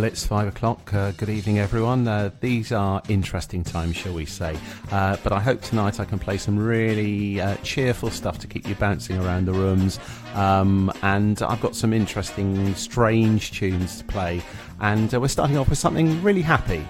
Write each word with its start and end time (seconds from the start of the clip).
Well, 0.00 0.08
it's 0.08 0.24
five 0.24 0.48
o'clock. 0.48 0.94
Uh, 0.94 1.10
good 1.10 1.28
evening, 1.28 1.58
everyone. 1.58 2.08
Uh, 2.08 2.30
these 2.40 2.72
are 2.72 3.02
interesting 3.10 3.62
times, 3.62 3.96
shall 3.96 4.14
we 4.14 4.24
say. 4.24 4.56
Uh, 4.90 5.18
but 5.22 5.30
I 5.30 5.40
hope 5.40 5.60
tonight 5.60 6.00
I 6.00 6.06
can 6.06 6.18
play 6.18 6.38
some 6.38 6.58
really 6.58 7.38
uh, 7.38 7.56
cheerful 7.56 8.10
stuff 8.10 8.38
to 8.38 8.46
keep 8.46 8.66
you 8.66 8.74
bouncing 8.76 9.18
around 9.18 9.44
the 9.44 9.52
rooms. 9.52 10.00
Um, 10.32 10.90
and 11.02 11.42
I've 11.42 11.60
got 11.60 11.76
some 11.76 11.92
interesting, 11.92 12.74
strange 12.76 13.52
tunes 13.52 13.98
to 13.98 14.04
play. 14.04 14.40
And 14.80 15.12
uh, 15.12 15.20
we're 15.20 15.28
starting 15.28 15.58
off 15.58 15.68
with 15.68 15.76
something 15.76 16.22
really 16.22 16.40
happy. 16.40 16.82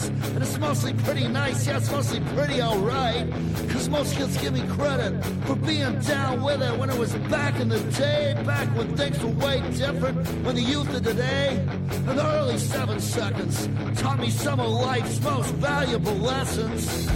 And 0.00 0.42
it's 0.42 0.58
mostly 0.58 0.94
pretty 0.94 1.28
nice. 1.28 1.66
Yeah, 1.66 1.76
it's 1.76 1.90
mostly 1.90 2.20
pretty 2.34 2.62
alright. 2.62 3.30
Cause 3.68 3.88
most 3.90 4.16
kids 4.16 4.36
give 4.38 4.54
me 4.54 4.62
credit 4.68 5.22
for 5.44 5.54
being 5.54 5.98
down 6.00 6.42
with 6.42 6.62
it 6.62 6.78
when 6.78 6.88
it 6.88 6.98
was 6.98 7.14
back 7.28 7.60
in 7.60 7.68
the 7.68 7.78
day, 7.92 8.34
back 8.46 8.68
when 8.76 8.96
things 8.96 9.22
were 9.22 9.30
way 9.30 9.60
different, 9.72 10.16
when 10.44 10.54
the 10.54 10.62
youth 10.62 10.94
of 10.94 11.02
today, 11.02 11.58
in 11.90 12.16
the 12.16 12.26
early 12.36 12.58
seven 12.58 13.00
seconds, 13.00 13.68
taught 14.00 14.18
me 14.18 14.30
some 14.30 14.60
of 14.60 14.70
life's 14.70 15.20
most 15.20 15.52
valuable 15.56 16.14
lessons. 16.14 17.06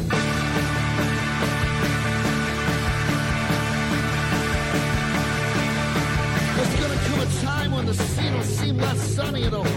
There's 6.57 6.75
gonna 6.81 7.01
come 7.07 7.21
a 7.21 7.27
time 7.43 7.73
when 7.73 7.87
the 7.87 7.95
scene 7.95 8.35
will 8.35 8.43
seem 8.43 8.77
less 8.77 9.01
sunny. 9.15 9.45
It'll 9.45 9.63
probably 9.63 9.76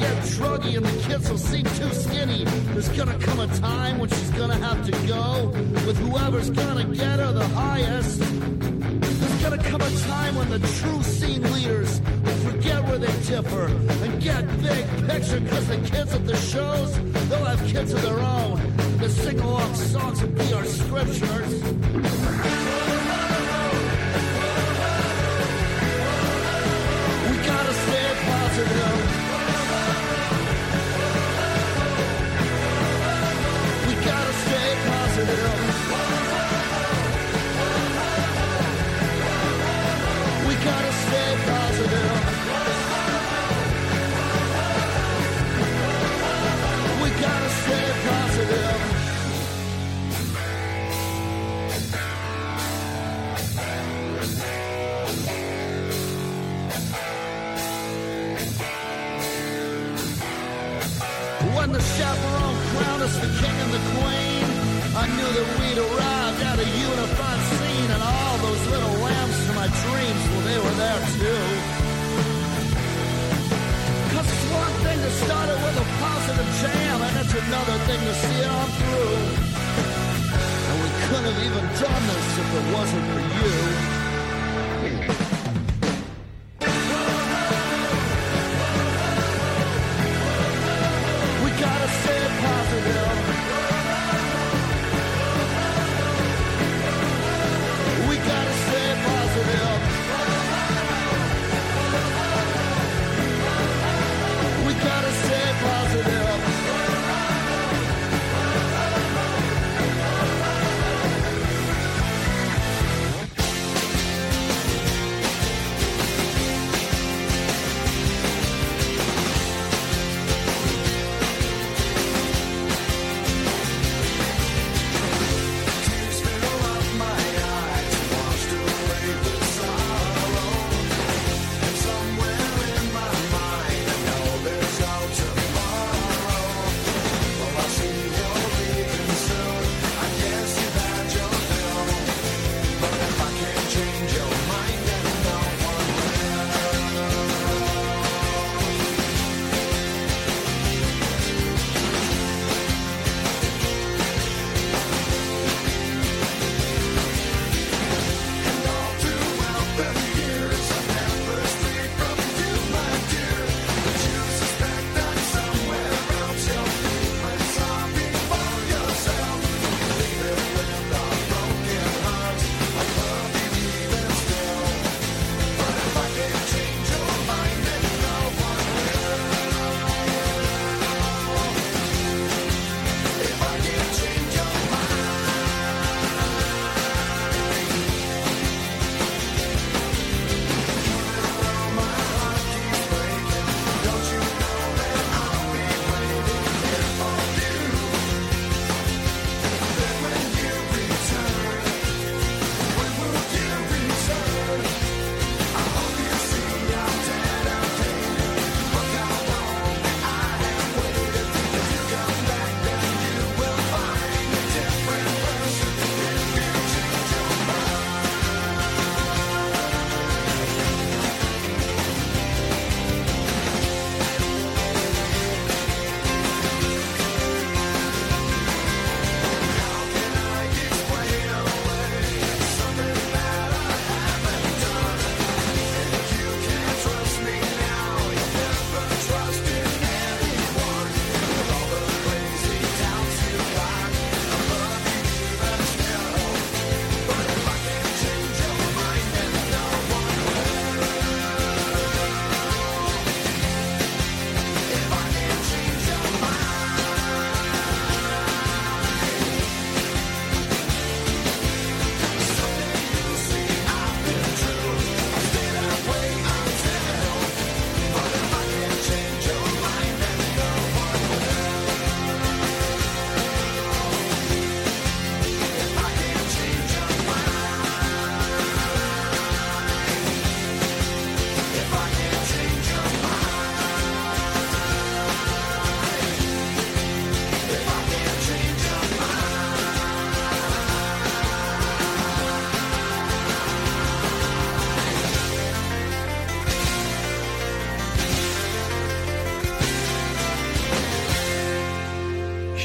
get 0.00 0.16
druggy 0.34 0.76
and 0.78 0.86
the 0.86 1.08
kids 1.08 1.30
will 1.30 1.38
seem 1.38 1.64
too 1.64 1.92
skinny. 1.92 2.44
There's 2.72 2.88
gonna 2.90 3.18
come 3.18 3.40
a 3.40 3.46
time 3.58 3.98
when 3.98 4.08
she's 4.08 4.30
gonna 4.30 4.56
have 4.56 4.84
to 4.86 4.92
go 5.06 5.48
with 5.86 5.98
whoever's 5.98 6.50
gonna 6.50 6.84
get 6.84 7.18
her 7.20 7.32
the 7.32 7.46
highest. 7.48 8.20
There's 8.20 9.42
gonna 9.42 9.62
come 9.62 9.82
a 9.82 9.90
time 10.12 10.34
when 10.36 10.48
the 10.48 10.60
true 10.80 11.02
scene 11.02 11.42
leaders 11.52 12.00
will 12.24 12.40
forget 12.50 12.82
where 12.84 12.98
they 12.98 13.14
differ 13.28 13.66
and 14.04 14.22
get 14.22 14.42
big 14.62 14.84
picture 15.06 15.40
because 15.40 15.68
the 15.68 15.76
kids 15.92 16.14
at 16.14 16.26
the 16.26 16.36
shows, 16.36 16.90
they'll 17.28 17.44
have 17.44 17.62
kids 17.66 17.92
of 17.92 18.00
their 18.02 18.20
own. 18.20 18.56
They'll 18.98 19.10
sing 19.10 19.38
along 19.38 19.74
songs 19.74 20.22
and 20.22 20.34
be 20.34 20.52
our 20.54 20.64
scriptures. 20.64 21.52
We 27.28 27.36
gotta 27.46 27.80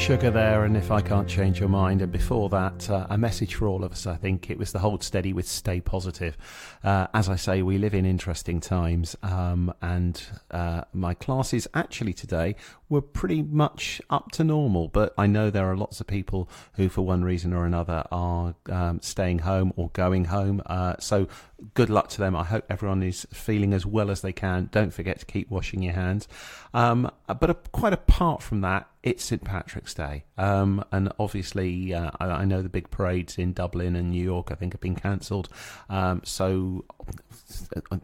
Sugar 0.06 0.30
there, 0.30 0.62
and 0.62 0.76
if 0.76 0.92
I 0.92 1.00
can't 1.00 1.28
change 1.28 1.58
your 1.58 1.68
mind. 1.68 2.00
And 2.00 2.12
before 2.12 2.48
that, 2.50 2.88
uh, 2.88 3.08
a 3.10 3.18
message 3.18 3.56
for 3.56 3.66
all 3.66 3.82
of 3.82 3.90
us, 3.90 4.06
I 4.06 4.14
think. 4.14 4.48
It 4.50 4.56
was 4.56 4.70
the 4.70 4.78
Hold 4.78 5.02
Steady 5.02 5.32
with 5.32 5.48
Stay 5.48 5.80
Positive. 5.80 6.36
Uh, 6.84 7.08
as 7.12 7.28
I 7.28 7.34
say, 7.34 7.60
we 7.60 7.76
live 7.76 7.92
in 7.92 8.06
interesting 8.06 8.60
times, 8.60 9.16
um, 9.24 9.74
and 9.82 10.22
uh, 10.52 10.82
my 10.92 11.12
classes 11.14 11.66
actually 11.74 12.12
today 12.12 12.54
were 12.88 13.00
pretty 13.00 13.42
much 13.42 14.00
up 14.08 14.30
to 14.30 14.44
normal. 14.44 14.86
But 14.86 15.12
I 15.18 15.26
know 15.26 15.50
there 15.50 15.68
are 15.68 15.76
lots 15.76 16.00
of 16.00 16.06
people 16.06 16.48
who, 16.74 16.88
for 16.88 17.02
one 17.02 17.24
reason 17.24 17.52
or 17.52 17.66
another, 17.66 18.04
are 18.12 18.54
um, 18.70 19.00
staying 19.02 19.40
home 19.40 19.72
or 19.74 19.90
going 19.90 20.26
home. 20.26 20.62
Uh, 20.66 20.94
so 21.00 21.26
good 21.74 21.90
luck 21.90 22.08
to 22.10 22.18
them. 22.18 22.36
I 22.36 22.44
hope 22.44 22.64
everyone 22.70 23.02
is 23.02 23.26
feeling 23.32 23.72
as 23.72 23.84
well 23.84 24.12
as 24.12 24.20
they 24.20 24.32
can. 24.32 24.68
Don't 24.70 24.92
forget 24.92 25.18
to 25.18 25.26
keep 25.26 25.50
washing 25.50 25.82
your 25.82 25.94
hands. 25.94 26.28
Um, 26.76 27.10
but 27.26 27.48
a, 27.48 27.54
quite 27.54 27.94
apart 27.94 28.42
from 28.42 28.60
that, 28.60 28.86
it's 29.02 29.24
St 29.24 29.42
Patrick's 29.42 29.94
Day, 29.94 30.24
um, 30.36 30.84
and 30.92 31.10
obviously 31.18 31.94
uh, 31.94 32.10
I, 32.20 32.26
I, 32.26 32.44
know 32.44 32.60
the 32.60 32.68
big 32.68 32.90
parades 32.90 33.38
in 33.38 33.54
Dublin 33.54 33.96
and 33.96 34.10
New 34.10 34.22
York. 34.22 34.48
I 34.50 34.56
think 34.56 34.74
have 34.74 34.82
been 34.82 34.94
cancelled. 34.94 35.48
Um, 35.88 36.20
so 36.22 36.84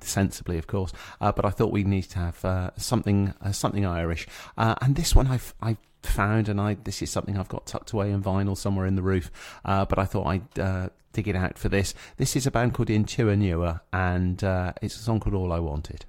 sensibly, 0.00 0.56
of 0.56 0.68
course. 0.68 0.90
Uh, 1.20 1.32
but 1.32 1.44
I 1.44 1.50
thought 1.50 1.70
we 1.70 1.84
need 1.84 2.04
to 2.04 2.18
have 2.18 2.42
uh, 2.46 2.70
something 2.78 3.34
uh, 3.42 3.52
something 3.52 3.84
Irish, 3.84 4.26
uh, 4.56 4.76
and 4.80 4.96
this 4.96 5.14
one 5.14 5.26
I've 5.26 5.54
I've 5.60 5.76
found, 6.02 6.48
and 6.48 6.58
I 6.58 6.78
this 6.82 7.02
is 7.02 7.10
something 7.10 7.36
I've 7.36 7.50
got 7.50 7.66
tucked 7.66 7.90
away 7.90 8.10
in 8.10 8.22
vinyl 8.22 8.56
somewhere 8.56 8.86
in 8.86 8.94
the 8.94 9.02
roof. 9.02 9.30
Uh, 9.66 9.84
but 9.84 9.98
I 9.98 10.06
thought 10.06 10.26
I'd 10.26 10.90
dig 11.12 11.28
it 11.28 11.36
out 11.36 11.58
for 11.58 11.68
this. 11.68 11.92
This 12.16 12.36
is 12.36 12.46
a 12.46 12.50
band 12.50 12.72
called 12.72 12.88
In 12.88 13.04
Tua 13.04 13.34
Nua, 13.34 13.82
and 13.92 14.42
it's 14.80 14.96
a 14.96 15.00
song 15.00 15.20
called 15.20 15.34
All 15.34 15.52
I 15.52 15.58
Wanted. 15.58 16.06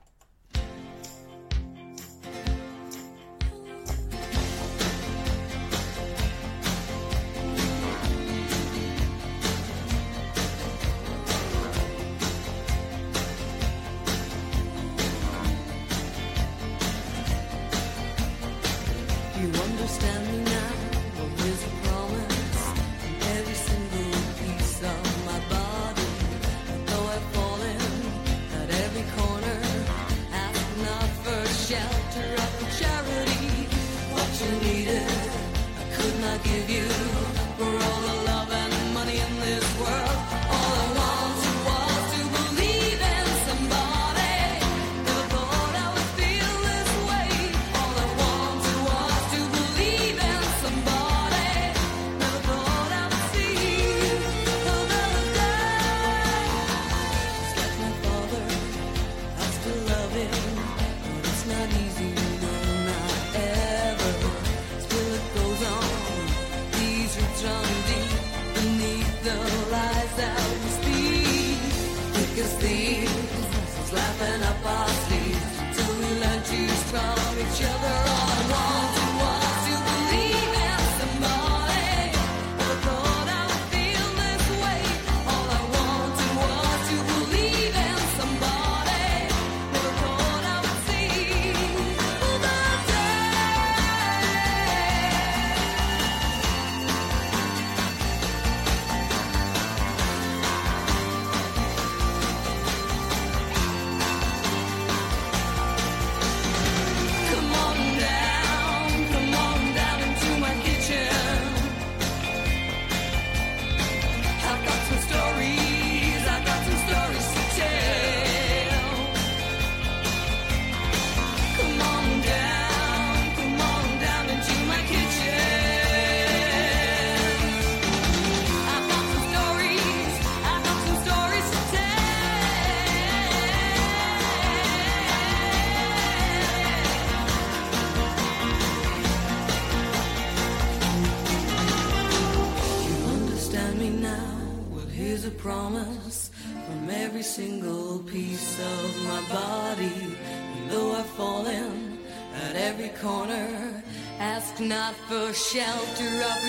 Shelter 155.31 156.23
of 156.23 156.42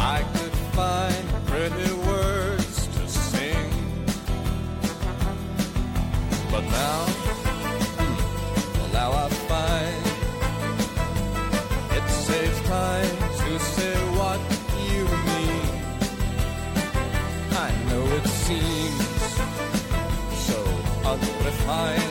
I 0.00 0.22
could 0.32 0.56
find 0.74 1.26
pretty 1.46 1.92
words 1.92 2.86
to 2.88 3.08
sing. 3.08 3.70
But 6.50 6.64
now, 6.64 7.00
well, 8.74 8.90
now 8.92 9.10
I 9.12 9.28
find 9.50 10.04
it 11.96 12.06
saves 12.10 12.60
time 12.62 13.16
to 13.42 13.58
say 13.58 13.96
what 14.18 14.40
you 14.90 15.04
mean. 15.30 15.70
I 17.66 17.70
know 17.88 18.04
it 18.18 18.26
seems 18.26 19.20
so 20.48 20.58
unrefined. 21.04 22.07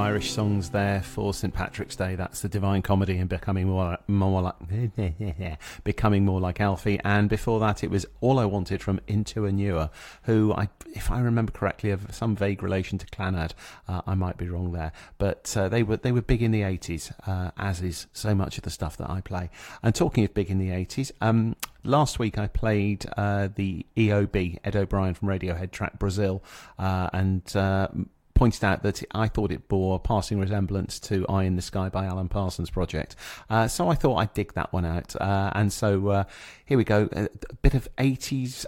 Irish 0.00 0.32
songs 0.32 0.70
there 0.70 1.02
for 1.02 1.34
St 1.34 1.52
Patrick's 1.52 1.94
Day. 1.94 2.14
That's 2.14 2.40
the 2.40 2.48
Divine 2.48 2.80
Comedy 2.80 3.18
and 3.18 3.28
becoming 3.28 3.68
more 3.68 3.98
more 4.08 4.40
like 4.40 5.58
becoming 5.84 6.24
more 6.24 6.40
like 6.40 6.58
Alfie. 6.58 6.98
And 7.04 7.28
before 7.28 7.60
that, 7.60 7.84
it 7.84 7.90
was 7.90 8.06
All 8.22 8.38
I 8.38 8.46
Wanted 8.46 8.82
from 8.82 9.00
In 9.06 9.24
Tua 9.24 9.50
Nua, 9.50 9.90
who 10.22 10.54
I, 10.54 10.70
if 10.94 11.10
I 11.10 11.20
remember 11.20 11.52
correctly, 11.52 11.90
have 11.90 12.14
some 12.14 12.34
vague 12.34 12.62
relation 12.62 12.96
to 12.96 13.06
Clannad. 13.06 13.52
Uh, 13.86 14.00
I 14.06 14.14
might 14.14 14.38
be 14.38 14.48
wrong 14.48 14.72
there, 14.72 14.92
but 15.18 15.54
uh, 15.54 15.68
they 15.68 15.82
were 15.82 15.98
they 15.98 16.12
were 16.12 16.22
big 16.22 16.42
in 16.42 16.50
the 16.50 16.62
eighties, 16.62 17.12
uh, 17.26 17.50
as 17.58 17.82
is 17.82 18.06
so 18.14 18.34
much 18.34 18.56
of 18.56 18.64
the 18.64 18.70
stuff 18.70 18.96
that 18.96 19.10
I 19.10 19.20
play. 19.20 19.50
And 19.82 19.94
talking 19.94 20.24
of 20.24 20.32
big 20.32 20.50
in 20.50 20.58
the 20.58 20.70
eighties, 20.70 21.12
um, 21.20 21.56
last 21.84 22.18
week 22.18 22.38
I 22.38 22.46
played 22.46 23.04
uh, 23.18 23.50
the 23.54 23.84
EOB 23.98 24.60
Ed 24.64 24.76
O'Brien 24.76 25.12
from 25.12 25.28
Radiohead 25.28 25.72
track 25.72 25.98
Brazil, 25.98 26.42
uh, 26.78 27.10
and. 27.12 28.06
Uh, 28.40 28.44
pointed 28.44 28.64
out 28.64 28.82
that 28.82 29.02
I 29.12 29.28
thought 29.28 29.52
it 29.52 29.68
bore 29.68 30.00
passing 30.00 30.40
resemblance 30.40 30.98
to 31.00 31.26
Eye 31.28 31.44
in 31.44 31.56
the 31.56 31.62
Sky 31.62 31.90
by 31.90 32.06
Alan 32.06 32.28
Parsons 32.28 32.70
Project. 32.70 33.14
Uh, 33.50 33.68
so 33.68 33.90
I 33.90 33.94
thought 33.94 34.16
I'd 34.16 34.32
dig 34.32 34.54
that 34.54 34.72
one 34.72 34.86
out. 34.86 35.14
Uh, 35.20 35.50
and 35.54 35.70
so 35.70 36.08
uh, 36.08 36.24
here 36.64 36.78
we 36.78 36.84
go. 36.84 37.08
A, 37.12 37.24
a 37.24 37.54
bit 37.60 37.74
of 37.74 37.86
80s 37.96 38.64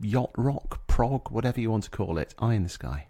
yacht 0.00 0.32
rock, 0.36 0.86
prog, 0.88 1.30
whatever 1.30 1.60
you 1.60 1.70
want 1.70 1.84
to 1.84 1.90
call 1.90 2.18
it. 2.18 2.34
Eye 2.40 2.54
in 2.54 2.64
the 2.64 2.68
Sky. 2.68 3.06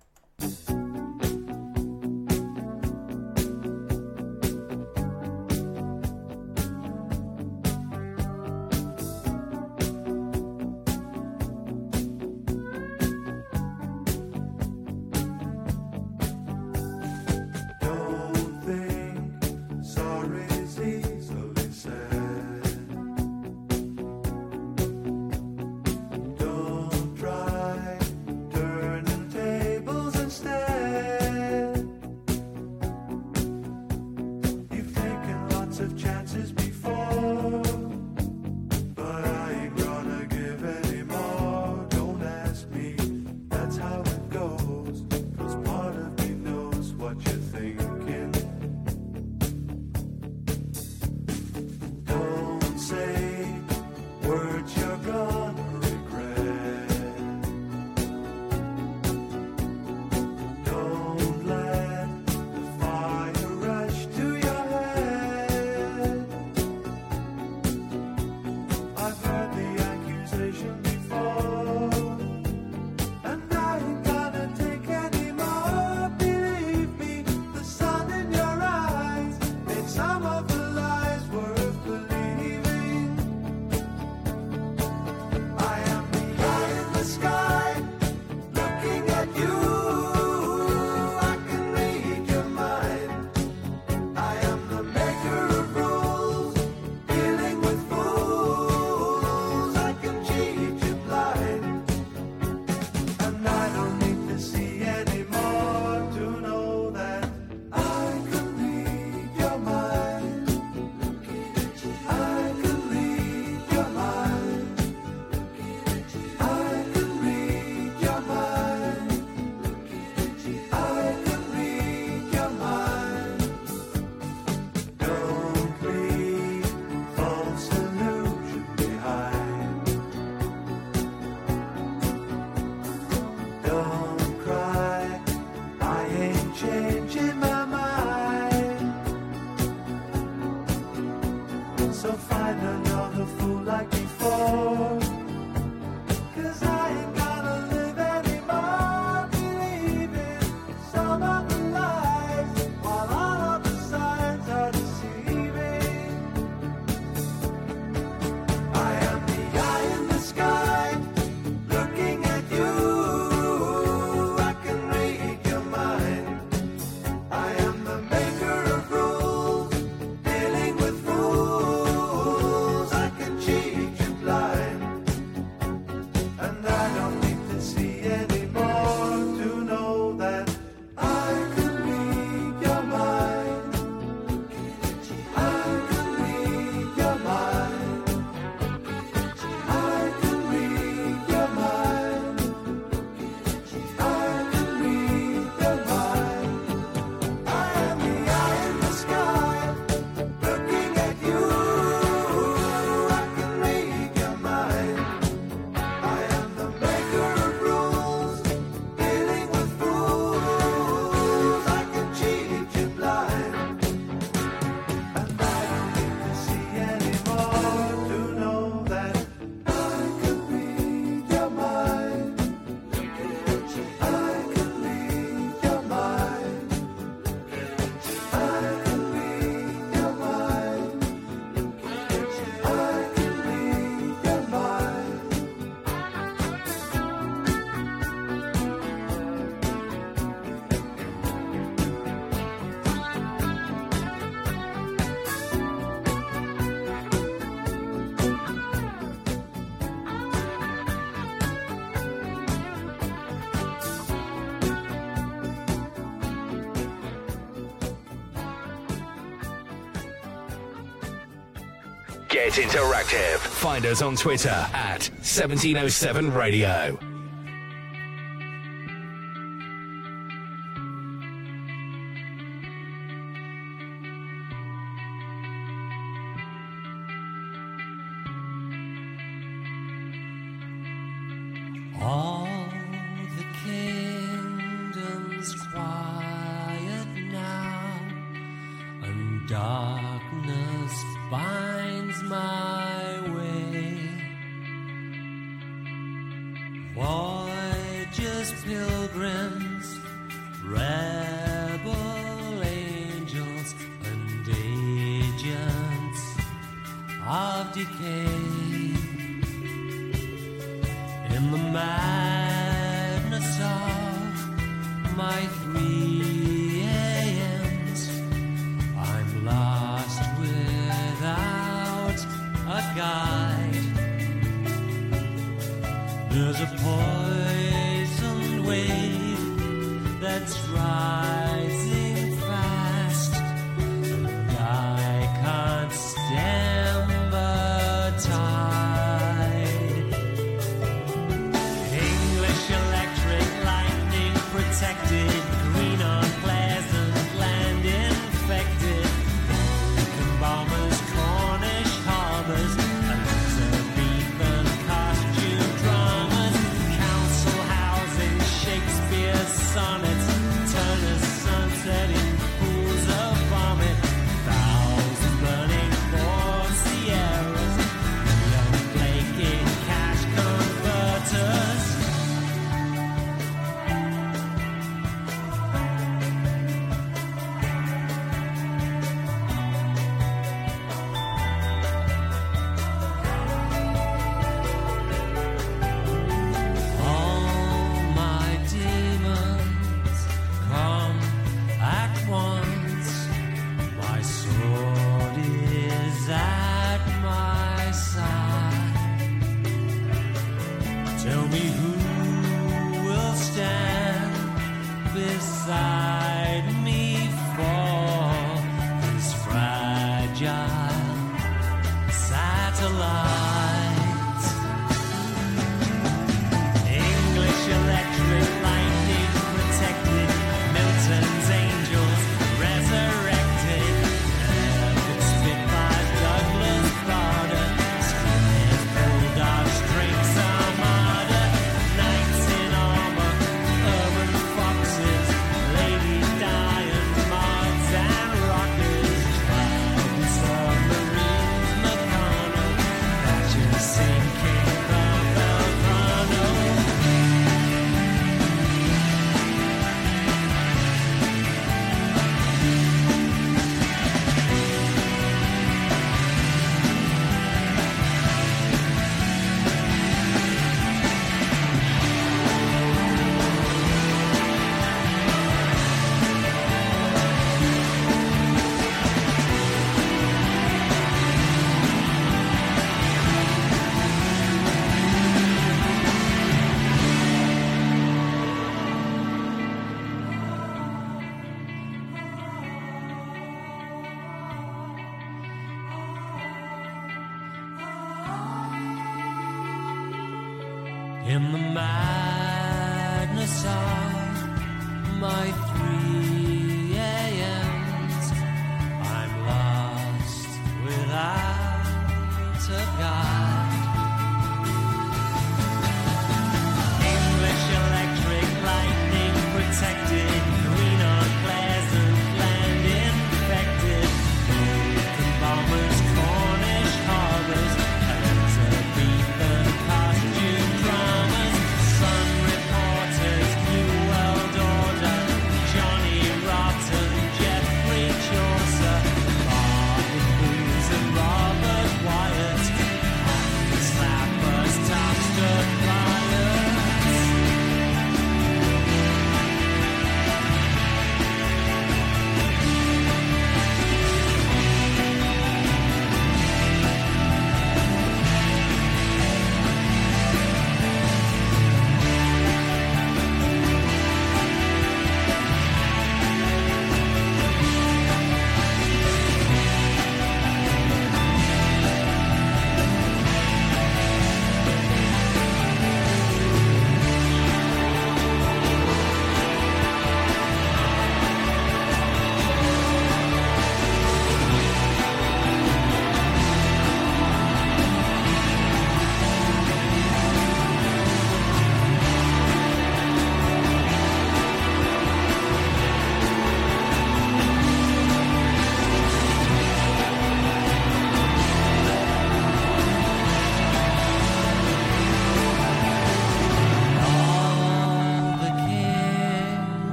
Interactive. 262.57 263.39
Find 263.39 263.87
us 263.87 264.03
on 264.03 264.17
Twitter 264.17 264.49
at 264.49 265.09
1707 265.21 266.33
Radio. 266.33 266.99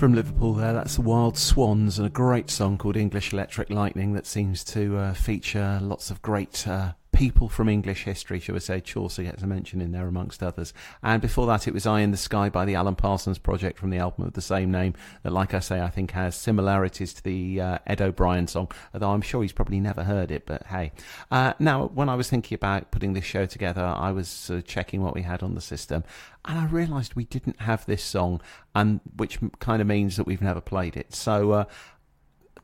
From 0.00 0.14
Liverpool, 0.14 0.54
there, 0.54 0.72
that's 0.72 0.94
the 0.94 1.02
Wild 1.02 1.36
Swans 1.36 1.98
and 1.98 2.06
a 2.06 2.10
great 2.10 2.48
song 2.48 2.78
called 2.78 2.96
English 2.96 3.34
Electric 3.34 3.68
Lightning 3.68 4.14
that 4.14 4.24
seems 4.24 4.64
to 4.64 4.96
uh, 4.96 5.12
feature 5.12 5.78
lots 5.82 6.10
of 6.10 6.22
great 6.22 6.66
uh, 6.66 6.92
people 7.20 7.50
from 7.50 7.68
English 7.68 8.04
history, 8.04 8.40
shall 8.40 8.54
we 8.54 8.60
say. 8.60 8.80
Chaucer 8.80 9.22
gets 9.22 9.42
a 9.42 9.46
mention 9.46 9.82
in 9.82 9.92
there 9.92 10.08
amongst 10.08 10.42
others. 10.42 10.72
And 11.02 11.20
before 11.20 11.46
that, 11.48 11.68
it 11.68 11.74
was 11.74 11.86
Eye 11.86 12.00
in 12.00 12.12
the 12.12 12.16
Sky 12.16 12.48
by 12.48 12.64
the 12.64 12.74
Alan 12.76 12.94
Parsons 12.94 13.36
Project 13.36 13.78
from 13.78 13.90
the 13.90 13.98
album 13.98 14.24
of 14.24 14.32
the 14.32 14.40
same 14.40 14.70
name, 14.70 14.94
that, 15.22 15.30
like 15.30 15.52
I 15.52 15.58
say, 15.58 15.82
I 15.82 15.90
think 15.90 16.12
has 16.12 16.34
similarities 16.34 17.12
to 17.12 17.22
the 17.22 17.60
uh, 17.60 17.78
Ed 17.86 18.00
O'Brien 18.00 18.46
song, 18.46 18.72
although 18.94 19.10
I'm 19.10 19.20
sure 19.20 19.42
he's 19.42 19.52
probably 19.52 19.80
never 19.80 20.04
heard 20.04 20.30
it, 20.30 20.46
but 20.46 20.68
hey. 20.68 20.92
Uh, 21.30 21.52
now, 21.58 21.88
when 21.88 22.08
I 22.08 22.14
was 22.14 22.30
thinking 22.30 22.56
about 22.56 22.90
putting 22.90 23.12
this 23.12 23.26
show 23.26 23.44
together, 23.44 23.84
I 23.84 24.12
was 24.12 24.50
checking 24.64 25.02
what 25.02 25.14
we 25.14 25.20
had 25.20 25.42
on 25.42 25.54
the 25.54 25.60
system, 25.60 26.04
and 26.46 26.58
I 26.58 26.64
realised 26.68 27.16
we 27.16 27.24
didn't 27.24 27.60
have 27.60 27.84
this 27.84 28.02
song, 28.02 28.40
and 28.74 29.00
which 29.18 29.38
kind 29.58 29.82
of 29.82 29.86
means 29.86 30.16
that 30.16 30.24
we've 30.24 30.40
never 30.40 30.62
played 30.62 30.96
it. 30.96 31.14
So 31.14 31.52
uh, 31.52 31.64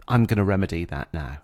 I'm 0.08 0.24
going 0.24 0.38
to 0.38 0.44
remedy 0.44 0.86
that 0.86 1.12
now. 1.12 1.40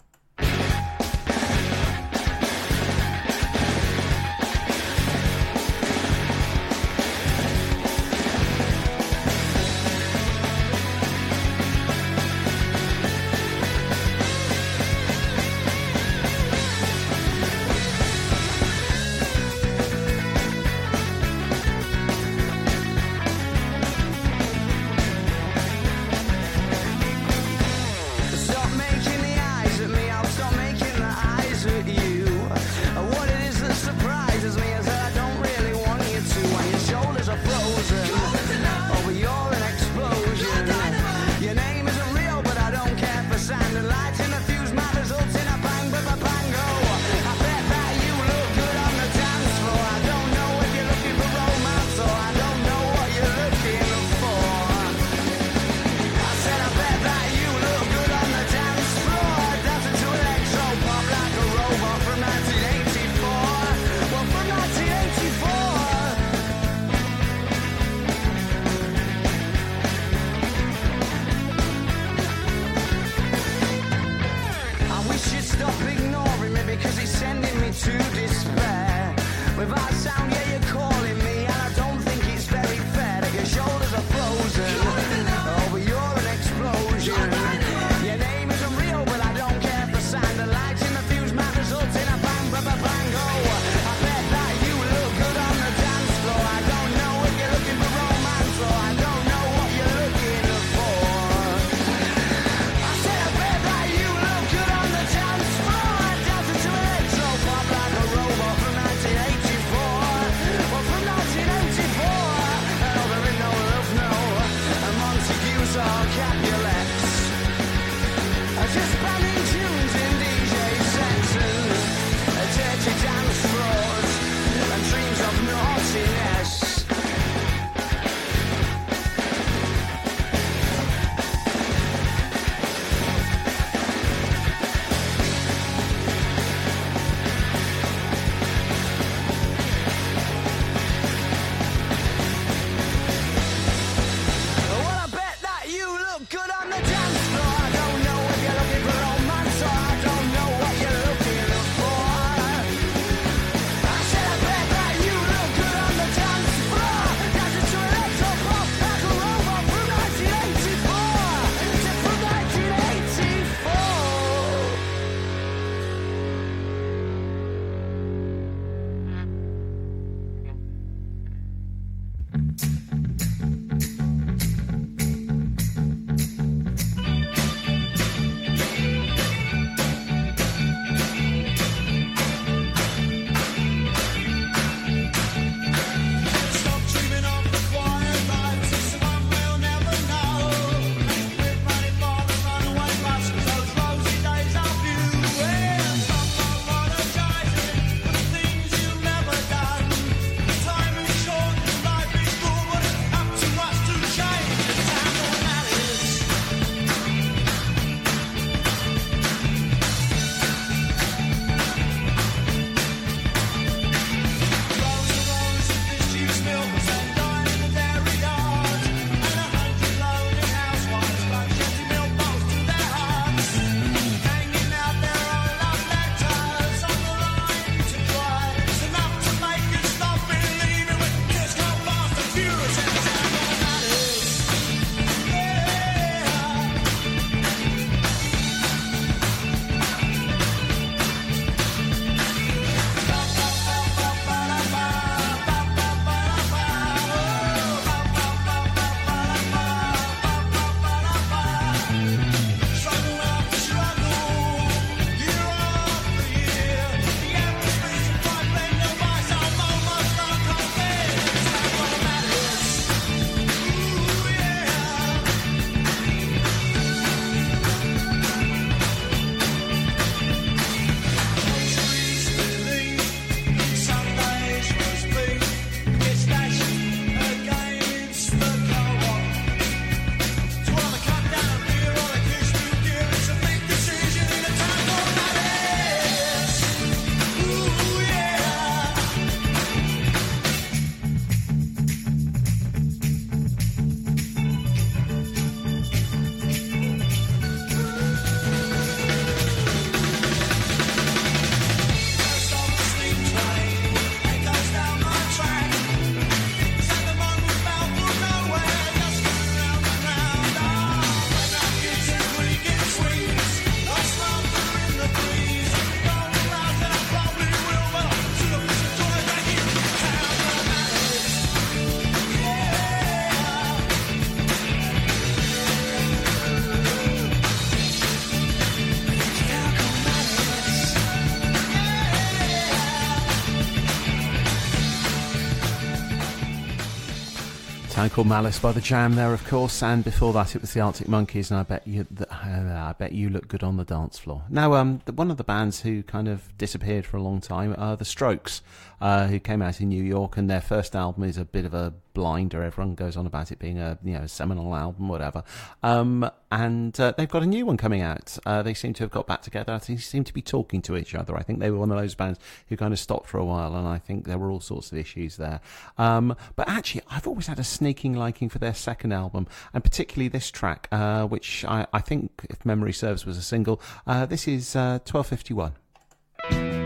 Band 338.02 338.12
called 338.14 338.26
Malice 338.26 338.58
by 338.58 338.72
the 338.72 338.80
Jam 338.80 339.14
there, 339.14 339.32
of 339.32 339.46
course, 339.46 339.80
and 339.80 340.02
before 340.02 340.32
that 340.32 340.56
it 340.56 340.60
was 340.60 340.72
the 340.72 340.80
Arctic 340.80 341.06
Monkeys, 341.06 341.52
and 341.52 341.60
I 341.60 341.62
bet 341.62 341.86
you, 341.86 342.04
uh, 342.18 342.24
I 342.34 342.96
bet 342.98 343.12
you 343.12 343.30
look 343.30 343.46
good 343.46 343.62
on 343.62 343.76
the 343.76 343.84
dance 343.84 344.18
floor. 344.18 344.42
Now, 344.48 344.74
um, 344.74 345.02
the, 345.04 345.12
one 345.12 345.30
of 345.30 345.36
the 345.36 345.44
bands 345.44 345.82
who 345.82 346.02
kind 346.02 346.26
of 346.26 346.56
disappeared 346.58 347.06
for 347.06 347.16
a 347.16 347.22
long 347.22 347.40
time 347.40 347.76
are 347.78 347.96
the 347.96 348.04
Strokes, 348.04 348.60
uh, 349.00 349.28
who 349.28 349.38
came 349.38 349.62
out 349.62 349.80
in 349.80 349.88
New 349.88 350.02
York, 350.02 350.36
and 350.36 350.50
their 350.50 350.60
first 350.60 350.96
album 350.96 351.22
is 351.22 351.38
a 351.38 351.44
bit 351.44 351.64
of 351.64 351.74
a 351.74 351.94
blinder. 352.14 352.62
Everyone 352.62 352.94
goes 352.94 353.16
on 353.16 353.26
about 353.26 353.52
it 353.52 353.58
being 353.58 353.78
a 353.78 353.98
you 354.04 354.18
know 354.18 354.26
seminal 354.26 354.74
album, 354.74 355.08
whatever. 355.08 355.42
Um, 355.82 356.30
and 356.50 356.98
uh, 357.00 357.12
they've 357.16 357.28
got 357.28 357.42
a 357.42 357.46
new 357.46 357.64
one 357.64 357.76
coming 357.76 358.02
out. 358.02 358.36
Uh, 358.44 358.62
they 358.62 358.74
seem 358.74 358.92
to 358.94 359.04
have 359.04 359.10
got 359.10 359.26
back 359.26 359.42
together. 359.42 359.72
I 359.72 359.78
think 359.78 359.98
they 359.98 360.02
seem 360.02 360.24
to 360.24 360.34
be 360.34 360.42
talking 360.42 360.82
to 360.82 360.96
each 360.96 361.14
other. 361.14 361.36
I 361.36 361.42
think 361.42 361.60
they 361.60 361.70
were 361.70 361.78
one 361.78 361.90
of 361.90 361.98
those 361.98 362.14
bands 362.14 362.38
who 362.68 362.76
kind 362.76 362.92
of 362.92 362.98
stopped 362.98 363.28
for 363.28 363.38
a 363.38 363.44
while, 363.44 363.74
and 363.74 363.88
I 363.88 363.98
think 363.98 364.26
there 364.26 364.38
were 364.38 364.50
all 364.50 364.60
sorts 364.60 364.92
of 364.92 364.98
issues 364.98 365.36
there. 365.36 365.60
Um, 365.98 366.36
but 366.56 366.68
actually, 366.68 367.02
I've 367.10 367.26
always 367.26 367.46
had 367.46 367.58
a 367.58 367.64
sneaking 367.64 368.14
liking 368.14 368.48
for 368.48 368.58
their 368.58 368.74
second 368.74 369.12
album, 369.12 369.46
and 369.72 369.82
particularly 369.82 370.28
this 370.28 370.50
track, 370.50 370.88
uh, 370.92 371.24
which 371.24 371.64
I, 371.64 371.86
I 371.92 372.00
think, 372.00 372.32
if 372.50 372.64
memory 372.66 372.92
serves, 372.92 373.24
was 373.24 373.38
a 373.38 373.42
single. 373.42 373.80
Uh, 374.06 374.26
this 374.26 374.46
is 374.46 374.76
uh, 374.76 374.98
1251. 375.10 376.81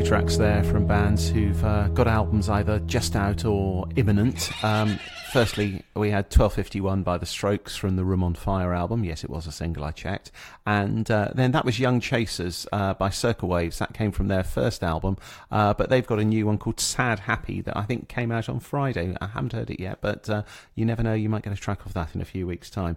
Two 0.00 0.06
tracks 0.06 0.38
there 0.38 0.64
from 0.64 0.86
bands 0.86 1.28
who've 1.28 1.62
uh, 1.62 1.88
got 1.88 2.08
albums 2.08 2.48
either 2.48 2.78
just 2.80 3.14
out 3.14 3.44
or 3.44 3.86
imminent. 3.96 4.50
Um, 4.64 4.98
firstly, 5.30 5.82
we 5.94 6.08
had 6.10 6.24
1251 6.24 7.02
by 7.02 7.18
The 7.18 7.26
Strokes 7.26 7.76
from 7.76 7.96
the 7.96 8.04
Room 8.04 8.24
on 8.24 8.34
Fire 8.34 8.72
album. 8.72 9.04
Yes, 9.04 9.24
it 9.24 9.28
was 9.28 9.46
a 9.46 9.52
single, 9.52 9.84
I 9.84 9.90
checked. 9.90 10.30
And 10.64 11.10
uh, 11.10 11.32
then 11.34 11.52
that 11.52 11.66
was 11.66 11.78
Young 11.78 12.00
Chasers 12.00 12.66
uh, 12.72 12.94
by 12.94 13.10
Circa 13.10 13.44
Waves. 13.44 13.78
That 13.78 13.92
came 13.92 14.10
from 14.10 14.28
their 14.28 14.42
first 14.42 14.82
album. 14.82 15.18
Uh, 15.50 15.74
but 15.74 15.90
they've 15.90 16.06
got 16.06 16.18
a 16.18 16.24
new 16.24 16.46
one 16.46 16.56
called 16.56 16.80
Sad 16.80 17.18
Happy 17.18 17.60
that 17.60 17.76
I 17.76 17.82
think 17.82 18.08
came 18.08 18.32
out 18.32 18.48
on 18.48 18.58
Friday. 18.58 19.14
I 19.20 19.26
haven't 19.26 19.52
heard 19.52 19.68
it 19.68 19.80
yet, 19.80 19.98
but 20.00 20.30
uh, 20.30 20.44
you 20.74 20.86
never 20.86 21.02
know, 21.02 21.12
you 21.12 21.28
might 21.28 21.42
get 21.42 21.52
a 21.52 21.56
track 21.56 21.84
of 21.84 21.92
that 21.92 22.14
in 22.14 22.22
a 22.22 22.24
few 22.24 22.46
weeks' 22.46 22.70
time. 22.70 22.96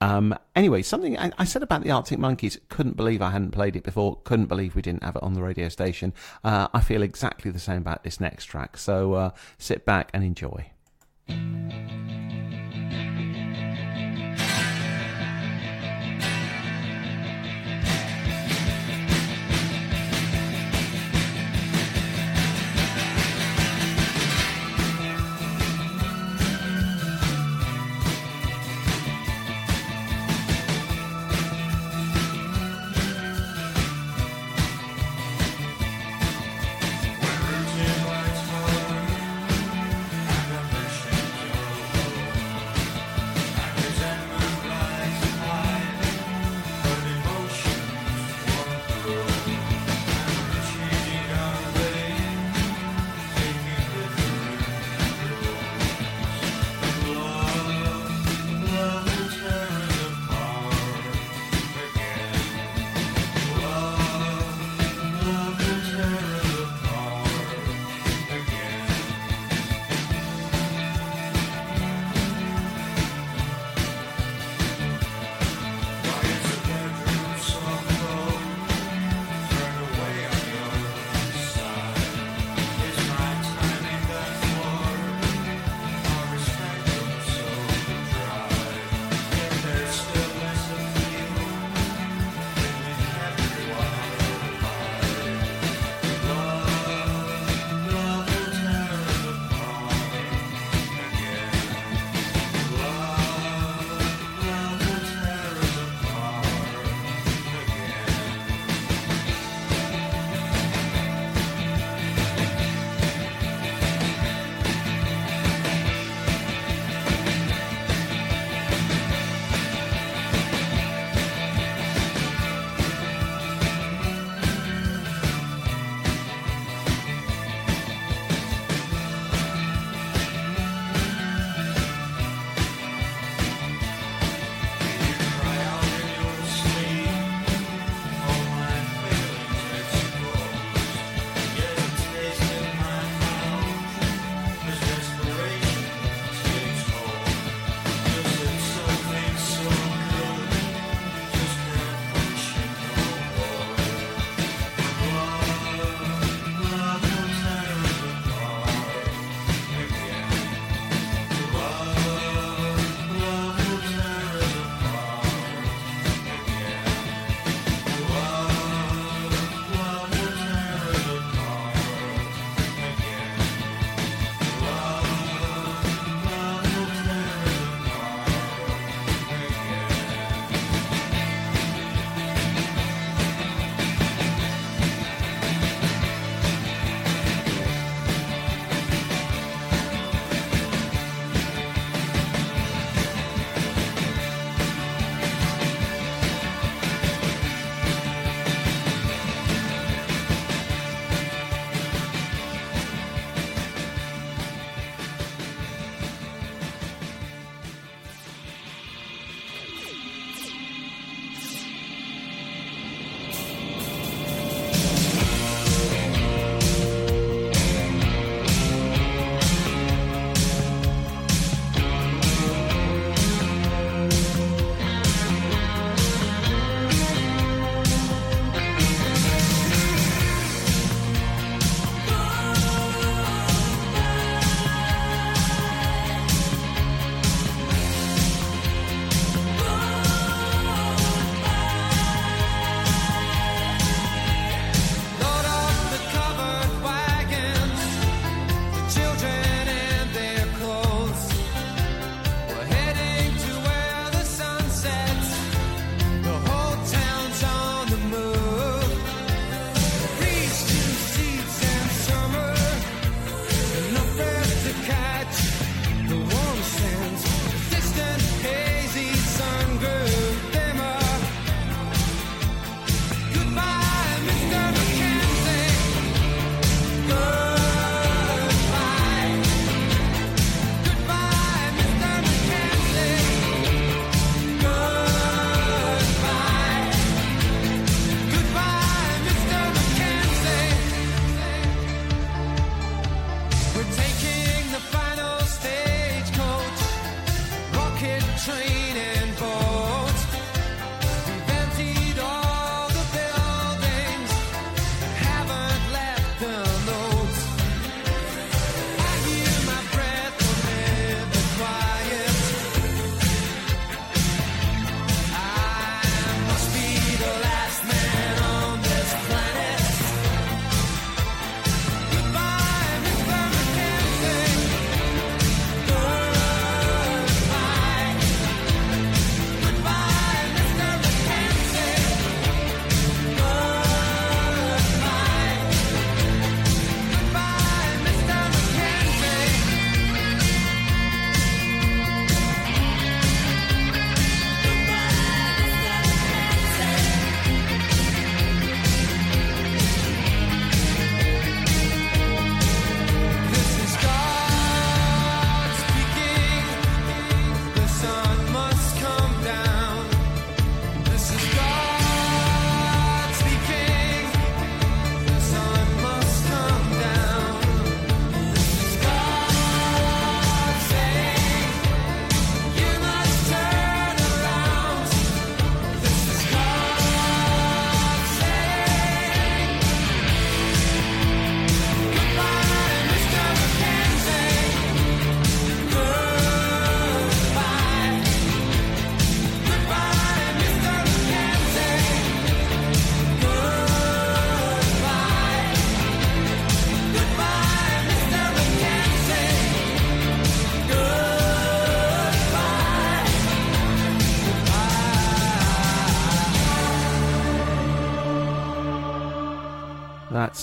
Um, 0.00 0.34
anyway, 0.54 0.82
something 0.82 1.18
I, 1.18 1.32
I, 1.38 1.44
said 1.44 1.62
about 1.62 1.82
the 1.82 1.90
Arctic 1.90 2.20
Monkeys, 2.20 2.58
couldn't 2.68 2.96
believe 2.96 3.20
I 3.20 3.30
hadn't 3.30 3.50
played 3.50 3.74
it 3.74 3.82
before, 3.82 4.18
couldn't 4.22 4.46
believe 4.46 4.76
we 4.76 4.82
didn't 4.82 5.02
have 5.02 5.16
it 5.16 5.22
on 5.22 5.34
the 5.34 5.42
radio 5.42 5.68
station. 5.68 6.12
Uh, 6.44 6.68
I 6.72 6.80
feel 6.80 7.02
exactly 7.02 7.50
the 7.50 7.58
same 7.58 7.78
about 7.78 8.04
this 8.04 8.20
next 8.20 8.44
track, 8.44 8.76
so 8.76 9.14
uh, 9.14 9.30
sit 9.58 9.84
back 9.84 10.10
and 10.14 10.22
enjoy. 10.22 10.70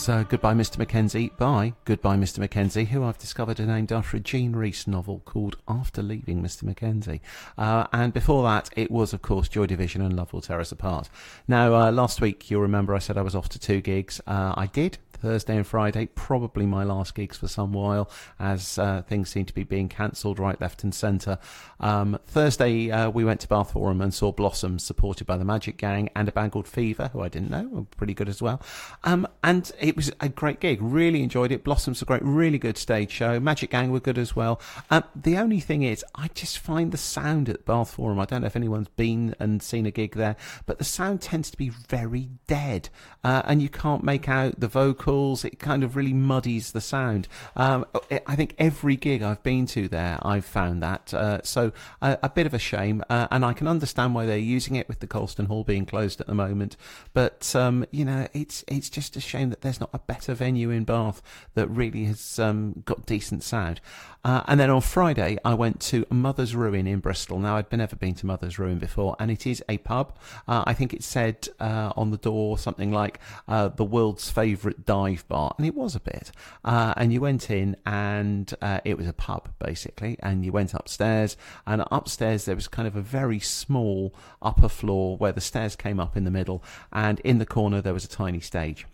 Uh, 0.07 0.23
Goodbye 0.23 0.53
Mr. 0.53 0.77
Mackenzie 0.77 1.31
by 1.37 1.73
Goodbye 1.83 2.17
Mr. 2.17 2.39
Mackenzie, 2.39 2.85
who 2.85 3.03
I've 3.03 3.17
discovered 3.17 3.59
are 3.59 3.65
named 3.65 3.91
after 3.91 4.17
a 4.17 4.19
Jean 4.19 4.53
Rhys 4.55 4.87
novel 4.87 5.21
called 5.25 5.57
After 5.67 6.03
Leaving 6.03 6.43
Mr. 6.43 6.63
Mackenzie. 6.63 7.21
Uh, 7.57 7.87
and 7.91 8.13
before 8.13 8.43
that, 8.43 8.69
it 8.75 8.91
was, 8.91 9.13
of 9.13 9.21
course, 9.21 9.47
Joy 9.47 9.65
Division 9.65 10.01
and 10.01 10.15
Love 10.15 10.31
Will 10.31 10.41
Tear 10.41 10.59
Us 10.59 10.71
Apart. 10.71 11.09
Now, 11.47 11.73
uh, 11.73 11.91
last 11.91 12.21
week, 12.21 12.51
you'll 12.51 12.61
remember 12.61 12.93
I 12.93 12.99
said 12.99 13.17
I 13.17 13.23
was 13.23 13.35
off 13.35 13.49
to 13.49 13.59
two 13.59 13.81
gigs. 13.81 14.21
Uh, 14.27 14.53
I 14.55 14.67
did. 14.67 14.99
Thursday 15.25 15.57
and 15.57 15.65
Friday, 15.65 16.05
probably 16.13 16.67
my 16.67 16.83
last 16.83 17.15
gigs 17.15 17.35
for 17.35 17.47
some 17.47 17.73
while, 17.73 18.11
as 18.39 18.77
uh, 18.77 19.01
things 19.07 19.27
seem 19.27 19.43
to 19.43 19.55
be 19.55 19.63
being 19.63 19.89
cancelled 19.89 20.37
right, 20.37 20.61
left, 20.61 20.83
and 20.83 20.93
centre. 20.93 21.39
Um, 21.79 22.19
Thursday, 22.27 22.91
uh, 22.91 23.09
we 23.09 23.25
went 23.25 23.39
to 23.39 23.47
Bath 23.47 23.71
Forum 23.71 24.01
and 24.01 24.13
saw 24.13 24.31
Blossoms, 24.31 24.83
supported 24.83 25.25
by 25.25 25.35
the 25.37 25.43
Magic 25.43 25.77
Gang 25.77 26.09
and 26.15 26.29
a 26.29 26.31
band 26.31 26.51
called 26.51 26.67
Fever, 26.67 27.09
who 27.11 27.21
I 27.21 27.29
didn't 27.29 27.49
know, 27.49 27.67
were 27.71 27.81
pretty 27.97 28.13
good 28.13 28.29
as 28.29 28.39
well. 28.39 28.61
Um, 29.03 29.27
and 29.43 29.71
it 29.79 29.95
was 29.95 30.11
a 30.19 30.29
great 30.29 30.59
gig, 30.59 30.77
really 30.79 31.23
enjoyed 31.23 31.51
it. 31.51 31.63
Blossoms 31.63 32.03
a 32.03 32.05
great, 32.05 32.21
really 32.21 32.59
good 32.59 32.77
stage 32.77 33.09
show. 33.09 33.39
Magic 33.39 33.71
Gang 33.71 33.91
were 33.91 33.99
good 33.99 34.19
as 34.19 34.35
well. 34.35 34.61
Um, 34.91 35.05
the 35.15 35.39
only 35.39 35.59
thing 35.59 35.81
is, 35.81 36.05
I 36.13 36.27
just 36.35 36.59
find 36.59 36.91
the 36.91 36.99
sound 36.99 37.49
at 37.49 37.65
Bath 37.65 37.95
Forum, 37.95 38.19
I 38.19 38.25
don't 38.25 38.41
know 38.41 38.47
if 38.47 38.55
anyone's 38.55 38.89
been 38.89 39.33
and 39.39 39.63
seen 39.63 39.87
a 39.87 39.91
gig 39.91 40.13
there, 40.13 40.35
but 40.67 40.77
the 40.77 40.83
sound 40.83 41.21
tends 41.21 41.49
to 41.49 41.57
be 41.57 41.69
very 41.69 42.29
dead, 42.45 42.89
uh, 43.23 43.41
and 43.45 43.59
you 43.59 43.69
can't 43.69 44.03
make 44.03 44.29
out 44.29 44.59
the 44.59 44.67
vocals. 44.67 45.14
It 45.45 45.59
kind 45.59 45.83
of 45.83 45.95
really 45.95 46.13
muddies 46.13 46.71
the 46.71 46.81
sound. 46.81 47.27
Um, 47.55 47.85
I 48.27 48.35
think 48.35 48.55
every 48.57 48.95
gig 48.95 49.21
I've 49.21 49.43
been 49.43 49.65
to 49.67 49.87
there, 49.87 50.19
I've 50.21 50.45
found 50.45 50.83
that. 50.83 51.13
Uh, 51.13 51.41
so 51.43 51.71
a, 52.01 52.17
a 52.23 52.29
bit 52.29 52.45
of 52.45 52.53
a 52.53 52.59
shame, 52.59 53.03
uh, 53.09 53.27
and 53.31 53.45
I 53.45 53.53
can 53.53 53.67
understand 53.67 54.13
why 54.15 54.25
they're 54.25 54.37
using 54.37 54.75
it 54.75 54.87
with 54.87 54.99
the 54.99 55.07
Colston 55.07 55.45
Hall 55.45 55.63
being 55.63 55.85
closed 55.85 56.19
at 56.21 56.27
the 56.27 56.35
moment. 56.35 56.75
But 57.13 57.55
um, 57.55 57.85
you 57.91 58.05
know, 58.05 58.27
it's 58.33 58.63
it's 58.67 58.89
just 58.89 59.15
a 59.15 59.21
shame 59.21 59.49
that 59.49 59.61
there's 59.61 59.79
not 59.79 59.89
a 59.93 59.99
better 59.99 60.33
venue 60.33 60.69
in 60.69 60.83
Bath 60.83 61.21
that 61.53 61.67
really 61.67 62.05
has 62.05 62.39
um, 62.39 62.83
got 62.85 63.05
decent 63.05 63.43
sound. 63.43 63.79
Uh, 64.25 64.41
and 64.47 64.59
then 64.59 64.71
on 64.71 64.81
Friday, 64.81 65.37
I 65.45 65.53
went 65.53 65.79
to 65.81 66.03
Mother's 66.09 66.55
Ruin 66.55 66.87
in 66.87 66.99
Bristol. 66.99 67.37
Now, 67.37 67.57
I'd 67.57 67.71
never 67.71 67.95
been 67.95 68.15
to 68.15 68.25
Mother's 68.25 68.57
Ruin 68.57 68.79
before, 68.79 69.15
and 69.19 69.29
it 69.29 69.45
is 69.45 69.63
a 69.69 69.77
pub. 69.77 70.17
Uh, 70.47 70.63
I 70.65 70.73
think 70.73 70.95
it 70.95 71.03
said 71.03 71.47
uh, 71.59 71.93
on 71.95 72.09
the 72.09 72.17
door 72.17 72.57
something 72.57 72.91
like 72.91 73.19
uh, 73.47 73.67
the 73.67 73.83
world's 73.83 74.31
favourite 74.31 74.83
dive 74.95 75.27
bar, 75.27 75.53
and 75.57 75.67
it 75.67 75.75
was 75.75 75.95
a 75.95 75.99
bit. 75.99 76.31
Uh, 76.63 76.93
and 76.95 77.11
you 77.11 77.19
went 77.19 77.49
in, 77.49 77.75
and 77.85 78.53
uh, 78.61 78.79
it 78.85 78.97
was 78.97 79.07
a 79.07 79.13
pub, 79.13 79.49
basically, 79.59 80.17
and 80.21 80.45
you 80.45 80.51
went 80.51 80.73
upstairs, 80.73 81.35
and 81.67 81.83
upstairs 81.91 82.45
there 82.45 82.55
was 82.55 82.67
kind 82.67 82.87
of 82.87 82.95
a 82.95 83.01
very 83.01 83.39
small 83.39 84.13
upper 84.41 84.69
floor 84.69 85.17
where 85.17 85.33
the 85.33 85.41
stairs 85.41 85.75
came 85.75 85.99
up 85.99 86.15
in 86.15 86.23
the 86.23 86.31
middle, 86.31 86.63
and 86.93 87.19
in 87.21 87.39
the 87.39 87.45
corner 87.45 87.81
there 87.81 87.93
was 87.93 88.05
a 88.05 88.09
tiny 88.23 88.39
stage. 88.39 88.85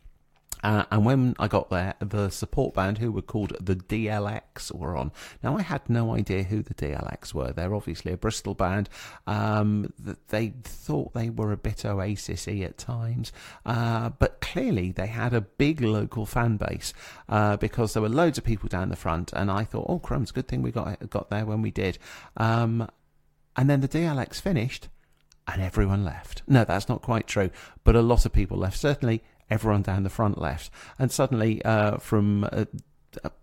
Uh, 0.64 0.86
and 0.92 1.06
when 1.06 1.36
I 1.40 1.48
got 1.48 1.70
there, 1.70 1.96
the 2.00 2.30
support 2.30 2.74
band, 2.74 2.98
who 2.98 3.12
were 3.12 3.22
called 3.22 3.56
the 3.60 3.76
DLX, 3.76 4.74
were 4.74 4.96
on. 4.96 5.12
Now, 5.44 5.58
I 5.58 5.62
had 5.62 5.90
no 5.90 6.16
idea 6.16 6.44
who 6.44 6.62
the 6.62 6.74
DLX 6.74 7.34
were. 7.34 7.52
They're 7.52 7.74
obviously 7.74 8.12
a 8.12 8.18
Bristol 8.18 8.54
band. 8.54 8.90
Um, 9.28 9.94
they 10.30 10.54
thought 10.64 11.14
they 11.14 11.30
were 11.30 11.52
a 11.52 11.58
bit 11.58 11.86
Oasis 11.86 12.48
y 12.48 12.60
at 12.60 12.78
times, 12.78 13.32
uh, 13.66 14.10
but 14.10 14.42
clearly 14.42 14.92
they 14.92 15.08
had 15.08 15.34
a 15.34 15.42
big 15.42 15.82
local 15.82 16.26
fan 16.26 16.58
base 16.58 16.94
uh, 17.30 17.58
because 17.58 17.94
there 17.94 18.02
were 18.02 18.10
loads 18.10 18.38
of 18.38 18.44
people 18.44 18.70
down 18.70 18.90
the 18.90 18.96
front. 18.96 19.34
And 19.34 19.50
I 19.50 19.64
thought, 19.64 19.86
oh, 19.90 20.00
crumbs, 20.00 20.32
good 20.32 20.48
thing 20.48 20.62
we 20.62 20.72
got 20.72 21.10
got 21.10 21.30
there 21.30 21.46
when 21.46 21.62
we 21.62 21.72
did. 21.72 21.98
Um, 22.38 22.88
and 23.56 23.70
then 23.70 23.82
the 23.82 23.88
DLX 23.88 24.40
finished 24.40 24.88
and 25.48 25.62
everyone 25.62 26.06
left. 26.06 26.44
No, 26.48 26.64
that's 26.64 26.88
not 26.88 27.02
quite 27.02 27.28
true, 27.28 27.50
but 27.84 27.96
a 27.96 28.02
lot 28.02 28.26
of 28.26 28.32
people 28.32 28.58
left. 28.58 28.78
Certainly, 28.78 29.24
everyone 29.52 29.84
down 29.84 30.04
the 30.04 30.10
front 30.10 30.40
left. 30.40 30.72
And 30.98 31.12
suddenly, 31.12 31.64
uh, 31.64 31.98
from 31.98 32.46
uh, 32.46 32.66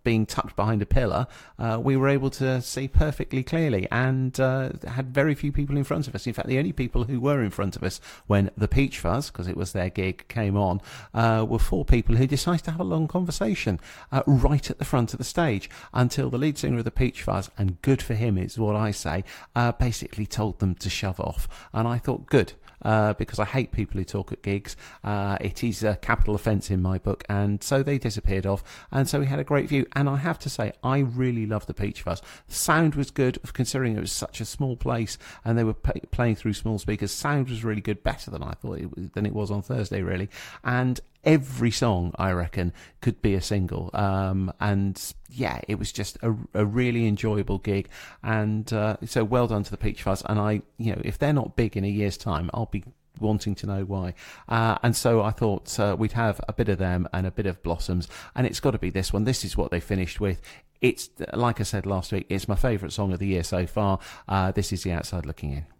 being 0.02 0.26
tucked 0.26 0.56
behind 0.56 0.80
a 0.80 0.86
pillar, 0.86 1.26
uh, 1.58 1.78
we 1.82 1.96
were 1.96 2.08
able 2.08 2.30
to 2.30 2.62
see 2.62 2.88
perfectly 2.88 3.42
clearly 3.42 3.86
and 3.90 4.38
uh, 4.40 4.70
had 4.86 5.12
very 5.12 5.34
few 5.34 5.52
people 5.52 5.76
in 5.76 5.84
front 5.84 6.08
of 6.08 6.14
us. 6.14 6.26
In 6.26 6.32
fact, 6.32 6.48
the 6.48 6.58
only 6.58 6.72
people 6.72 7.04
who 7.04 7.20
were 7.20 7.42
in 7.42 7.50
front 7.50 7.76
of 7.76 7.82
us 7.82 8.00
when 8.26 8.50
the 8.56 8.68
Peach 8.68 8.98
Fuzz, 8.98 9.30
because 9.30 9.48
it 9.48 9.56
was 9.56 9.72
their 9.72 9.90
gig, 9.90 10.26
came 10.28 10.56
on, 10.56 10.80
uh, 11.12 11.44
were 11.46 11.58
four 11.58 11.84
people 11.84 12.16
who 12.16 12.26
decided 12.26 12.64
to 12.64 12.70
have 12.70 12.80
a 12.80 12.84
long 12.84 13.06
conversation 13.06 13.78
uh, 14.10 14.22
right 14.26 14.70
at 14.70 14.78
the 14.78 14.84
front 14.84 15.12
of 15.12 15.18
the 15.18 15.24
stage 15.24 15.68
until 15.92 16.30
the 16.30 16.38
lead 16.38 16.56
singer 16.56 16.78
of 16.78 16.84
the 16.84 16.90
Peach 16.90 17.22
Fuzz, 17.22 17.50
and 17.58 17.80
good 17.82 18.00
for 18.00 18.14
him 18.14 18.38
is 18.38 18.58
what 18.58 18.76
I 18.76 18.90
say, 18.90 19.24
uh, 19.54 19.72
basically 19.72 20.26
told 20.26 20.58
them 20.58 20.74
to 20.76 20.88
shove 20.88 21.20
off. 21.20 21.68
And 21.72 21.86
I 21.86 21.98
thought, 21.98 22.26
good 22.26 22.54
uh, 22.82 23.14
because 23.14 23.38
I 23.38 23.44
hate 23.44 23.72
people 23.72 23.98
who 23.98 24.04
talk 24.04 24.32
at 24.32 24.42
gigs. 24.42 24.76
Uh, 25.04 25.36
it 25.40 25.64
is 25.64 25.82
a 25.82 25.96
capital 25.96 26.34
offence 26.34 26.70
in 26.70 26.82
my 26.82 26.98
book, 26.98 27.24
and 27.28 27.62
so 27.62 27.82
they 27.82 27.98
disappeared 27.98 28.46
off. 28.46 28.62
And 28.90 29.08
so 29.08 29.20
we 29.20 29.26
had 29.26 29.38
a 29.38 29.44
great 29.44 29.68
view. 29.68 29.86
And 29.94 30.08
I 30.08 30.16
have 30.16 30.38
to 30.40 30.50
say, 30.50 30.72
I 30.82 30.98
really 30.98 31.46
loved 31.46 31.66
the 31.66 31.74
Peach 31.74 32.02
Fuzz. 32.02 32.22
Sound 32.48 32.94
was 32.94 33.10
good, 33.10 33.38
considering 33.52 33.96
it 33.96 34.00
was 34.00 34.12
such 34.12 34.40
a 34.40 34.44
small 34.44 34.76
place, 34.76 35.18
and 35.44 35.58
they 35.58 35.64
were 35.64 35.74
p- 35.74 36.00
playing 36.10 36.36
through 36.36 36.54
small 36.54 36.78
speakers. 36.78 37.12
Sound 37.12 37.48
was 37.48 37.64
really 37.64 37.80
good, 37.80 38.02
better 38.02 38.30
than 38.30 38.42
I 38.42 38.52
thought 38.52 38.78
it 38.78 38.96
was, 38.96 39.10
than 39.10 39.26
it 39.26 39.32
was 39.32 39.50
on 39.50 39.62
Thursday, 39.62 40.02
really. 40.02 40.28
And 40.64 41.00
every 41.24 41.70
song 41.70 42.12
I 42.18 42.32
reckon 42.32 42.72
could 43.00 43.20
be 43.22 43.34
a 43.34 43.40
single. 43.40 43.90
Um, 43.92 44.52
and 44.60 45.00
yeah, 45.30 45.60
it 45.68 45.78
was 45.78 45.92
just 45.92 46.18
a, 46.22 46.34
a 46.54 46.64
really 46.64 47.06
enjoyable 47.06 47.58
gig. 47.58 47.88
And 48.22 48.72
uh, 48.72 48.96
so 49.04 49.24
well 49.24 49.46
done 49.46 49.62
to 49.64 49.70
the 49.70 49.76
Peach 49.76 50.02
Fuzz. 50.02 50.22
And 50.26 50.38
I, 50.38 50.62
you 50.78 50.92
know, 50.92 51.02
if 51.04 51.18
they're 51.18 51.32
not 51.32 51.56
big 51.56 51.76
in 51.76 51.84
a 51.84 51.88
year's 51.88 52.16
time, 52.16 52.50
I'll 52.54 52.66
be 52.66 52.84
wanting 53.20 53.54
to 53.56 53.66
know 53.66 53.84
why. 53.84 54.14
Uh, 54.48 54.78
and 54.82 54.96
so 54.96 55.22
I 55.22 55.30
thought 55.30 55.78
uh, 55.78 55.96
we'd 55.98 56.12
have 56.12 56.40
a 56.48 56.52
bit 56.52 56.68
of 56.68 56.78
them 56.78 57.08
and 57.12 57.26
a 57.26 57.30
bit 57.30 57.46
of 57.46 57.62
Blossoms. 57.62 58.08
And 58.34 58.46
it's 58.46 58.60
got 58.60 58.72
to 58.72 58.78
be 58.78 58.90
this 58.90 59.12
one. 59.12 59.24
This 59.24 59.44
is 59.44 59.56
what 59.56 59.70
they 59.70 59.80
finished 59.80 60.20
with. 60.20 60.40
It's 60.80 61.10
like 61.34 61.60
I 61.60 61.64
said 61.64 61.86
last 61.86 62.12
week. 62.12 62.26
It's 62.28 62.46
my 62.46 62.54
favourite 62.54 62.92
song 62.92 63.12
of 63.12 63.18
the 63.18 63.26
year 63.26 63.42
so 63.42 63.66
far. 63.66 63.98
Uh, 64.28 64.52
this 64.52 64.72
is 64.72 64.84
the 64.84 64.92
outside 64.92 65.26
looking 65.26 65.52
in. 65.52 65.77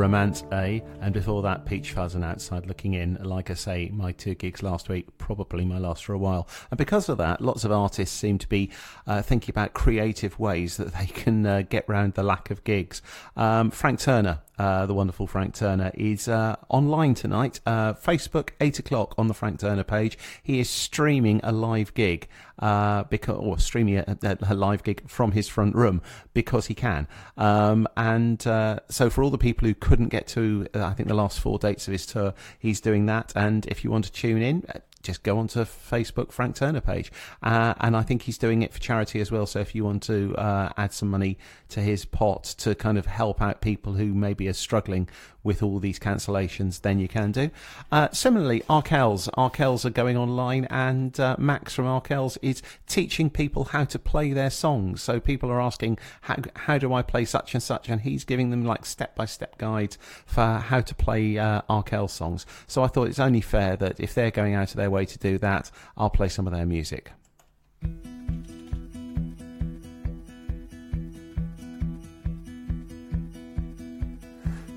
Romance 0.00 0.44
A, 0.50 0.82
and 1.02 1.12
before 1.12 1.42
that, 1.42 1.66
Peach 1.66 1.92
Fuzz 1.92 2.14
and 2.14 2.24
Outside 2.24 2.64
Looking 2.66 2.94
In. 2.94 3.18
Like 3.22 3.50
I 3.50 3.54
say, 3.54 3.90
my 3.92 4.12
two 4.12 4.34
gigs 4.34 4.62
last 4.62 4.88
week, 4.88 5.06
probably 5.36 5.64
my 5.64 5.78
last 5.78 6.04
for 6.04 6.12
a 6.12 6.18
while. 6.18 6.48
And 6.72 6.78
because 6.78 7.08
of 7.08 7.16
that, 7.18 7.40
lots 7.40 7.64
of 7.64 7.70
artists 7.70 8.16
seem 8.16 8.36
to 8.38 8.48
be 8.48 8.68
uh, 9.06 9.22
thinking 9.22 9.52
about 9.52 9.74
creative 9.74 10.40
ways 10.40 10.76
that 10.76 10.92
they 10.98 11.06
can 11.06 11.46
uh, 11.46 11.62
get 11.62 11.88
round 11.88 12.14
the 12.14 12.24
lack 12.24 12.50
of 12.50 12.64
gigs. 12.64 13.00
Um, 13.36 13.70
Frank 13.70 14.00
Turner, 14.00 14.40
uh, 14.58 14.86
the 14.86 14.94
wonderful 14.94 15.28
Frank 15.28 15.54
Turner, 15.54 15.92
is 15.94 16.26
uh, 16.26 16.56
online 16.68 17.14
tonight. 17.14 17.60
Uh, 17.64 17.92
Facebook, 17.92 18.50
8 18.60 18.80
o'clock 18.80 19.14
on 19.16 19.28
the 19.28 19.34
Frank 19.34 19.60
Turner 19.60 19.84
page. 19.84 20.18
He 20.42 20.58
is 20.58 20.68
streaming 20.68 21.40
a 21.44 21.52
live 21.52 21.94
gig, 21.94 22.26
uh, 22.58 23.04
because, 23.04 23.36
or 23.38 23.56
streaming 23.60 23.98
a, 23.98 24.18
a, 24.22 24.54
live 24.54 24.82
gig 24.82 25.08
from 25.08 25.30
his 25.30 25.46
front 25.46 25.76
room 25.76 26.02
because 26.34 26.66
he 26.66 26.74
can. 26.74 27.06
Um, 27.36 27.86
and 27.96 28.42
so 28.42 29.08
for 29.08 29.22
all 29.22 29.30
the 29.30 29.38
people 29.38 29.68
who 29.68 29.74
couldn't 29.74 30.08
get 30.08 30.26
to, 30.28 30.66
I 30.74 30.92
think, 30.92 31.08
the 31.08 31.14
last 31.14 31.38
four 31.38 31.58
dates 31.60 31.86
of 31.86 31.92
his 31.92 32.04
tour, 32.04 32.34
he's 32.58 32.80
doing 32.80 33.06
that. 33.06 33.32
And 33.36 33.64
if 33.66 33.84
you 33.84 33.92
want 33.92 34.06
to 34.06 34.12
tune 34.12 34.42
in, 34.42 34.64
just 35.02 35.22
go 35.22 35.38
onto 35.38 35.60
Facebook 35.60 36.32
Frank 36.32 36.56
Turner 36.56 36.80
page, 36.80 37.10
uh, 37.42 37.74
and 37.80 37.96
I 37.96 38.02
think 38.02 38.22
he's 38.22 38.38
doing 38.38 38.62
it 38.62 38.72
for 38.72 38.80
charity 38.80 39.20
as 39.20 39.30
well. 39.30 39.46
So 39.46 39.60
if 39.60 39.74
you 39.74 39.84
want 39.84 40.02
to 40.04 40.34
uh, 40.36 40.70
add 40.76 40.92
some 40.92 41.08
money 41.08 41.38
to 41.70 41.80
his 41.80 42.04
pot 42.04 42.44
to 42.58 42.74
kind 42.74 42.98
of 42.98 43.06
help 43.06 43.40
out 43.40 43.60
people 43.60 43.94
who 43.94 44.12
maybe 44.14 44.48
are 44.48 44.52
struggling 44.52 45.08
with 45.42 45.62
all 45.62 45.78
these 45.78 45.98
cancellations, 45.98 46.82
then 46.82 46.98
you 46.98 47.08
can 47.08 47.32
do. 47.32 47.50
Uh, 47.90 48.08
similarly, 48.12 48.60
Arkells, 48.68 49.28
Arkells 49.38 49.86
are 49.86 49.90
going 49.90 50.16
online, 50.16 50.66
and 50.66 51.18
uh, 51.18 51.34
Max 51.38 51.74
from 51.74 51.86
Arkells 51.86 52.36
is 52.42 52.62
teaching 52.86 53.30
people 53.30 53.64
how 53.64 53.84
to 53.84 53.98
play 53.98 54.32
their 54.32 54.50
songs. 54.50 55.02
So 55.02 55.18
people 55.18 55.50
are 55.50 55.60
asking, 55.60 55.98
how 56.22 56.36
how 56.56 56.78
do 56.78 56.92
I 56.92 57.02
play 57.02 57.24
such 57.24 57.54
and 57.54 57.62
such, 57.62 57.88
and 57.88 58.02
he's 58.02 58.24
giving 58.24 58.50
them 58.50 58.64
like 58.64 58.84
step 58.84 59.14
by 59.16 59.24
step 59.24 59.56
guides 59.56 59.96
for 60.26 60.58
how 60.58 60.82
to 60.82 60.94
play 60.94 61.38
uh, 61.38 61.62
Arkells 61.70 62.10
songs. 62.10 62.44
So 62.66 62.82
I 62.82 62.88
thought 62.88 63.08
it's 63.08 63.18
only 63.18 63.40
fair 63.40 63.76
that 63.76 63.98
if 63.98 64.14
they're 64.14 64.30
going 64.30 64.54
out 64.54 64.70
of 64.70 64.76
their 64.76 64.89
way 64.90 65.04
to 65.06 65.18
do 65.18 65.38
that, 65.38 65.70
I'll 65.96 66.10
play 66.10 66.28
some 66.28 66.46
of 66.46 66.52
their 66.52 66.66
music. 66.66 67.12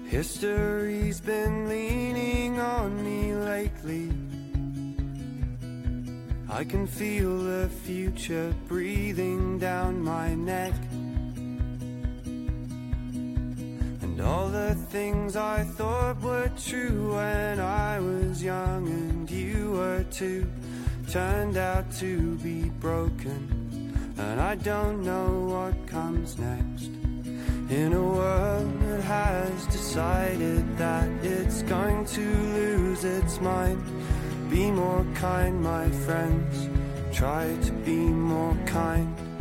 History's 0.07 1.19
been 1.19 1.67
leaning 1.67 2.59
on 2.59 3.03
me 3.03 3.33
lately. 3.33 4.11
I 6.47 6.63
can 6.63 6.85
feel 6.85 7.35
the 7.39 7.67
future 7.67 8.53
breathing 8.67 9.57
down 9.57 10.03
my 10.03 10.35
neck. 10.35 10.73
And 14.13 14.21
all 14.21 14.47
the 14.47 14.75
things 14.75 15.35
I 15.35 15.63
thought 15.63 16.21
were 16.21 16.51
true 16.55 17.15
when 17.15 17.59
I 17.59 17.99
was 17.99 18.43
young 18.43 18.87
and 18.87 19.31
you 19.31 19.71
were 19.71 20.03
too 20.11 20.45
turned 21.09 21.57
out 21.57 21.91
to 21.93 22.35
be 22.35 22.69
broken. 22.79 23.91
And 24.19 24.39
I 24.39 24.53
don't 24.53 25.03
know 25.03 25.47
what 25.53 25.87
comes 25.87 26.37
next. 26.37 26.91
In 27.71 27.93
a 27.93 28.03
world 28.03 28.81
that 28.81 29.01
has 29.01 29.65
decided 29.65 30.77
that 30.77 31.09
it's 31.23 31.63
going 31.63 32.05
to 32.05 32.21
lose 32.21 33.03
its 33.03 33.41
mind, 33.41 33.83
be 34.47 34.69
more 34.69 35.03
kind, 35.15 35.59
my 35.63 35.89
friends. 36.05 36.69
Try 37.17 37.57
to 37.63 37.71
be 37.71 37.97
more 37.97 38.55
kind. 38.67 39.32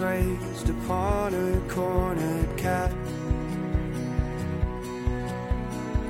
Raised 0.00 0.70
upon 0.70 1.34
a 1.34 1.60
cornered 1.68 2.56
cat. 2.56 2.90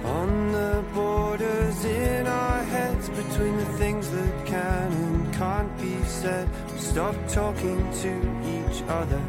On 0.05 0.53
the 0.53 0.85
borders 0.95 1.85
in 1.85 2.27
our 2.27 2.63
heads 2.63 3.09
between 3.09 3.57
the 3.57 3.71
things 3.81 4.09
that 4.11 4.47
can 4.47 4.93
and 4.93 5.35
can't 5.35 5.77
be 5.79 6.03
said. 6.05 6.49
We 6.73 6.79
stop 6.79 7.17
talking 7.29 7.81
to 8.03 8.13
each 8.57 8.83
other. 8.89 9.23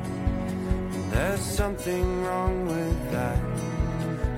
There's 1.10 1.42
something 1.42 2.24
wrong 2.24 2.68
with 2.68 3.12
that. 3.12 3.40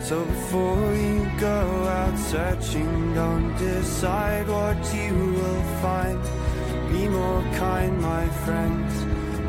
So 0.01 0.24
before 0.24 0.93
you 0.95 1.30
go 1.39 1.59
out 1.99 2.17
searching, 2.17 3.13
don't 3.13 3.55
decide 3.57 4.47
what 4.47 4.78
you 4.93 5.13
will 5.13 5.63
find. 5.82 6.21
Be 6.91 7.07
more 7.09 7.43
kind, 7.55 8.01
my 8.01 8.28
friends. 8.45 9.03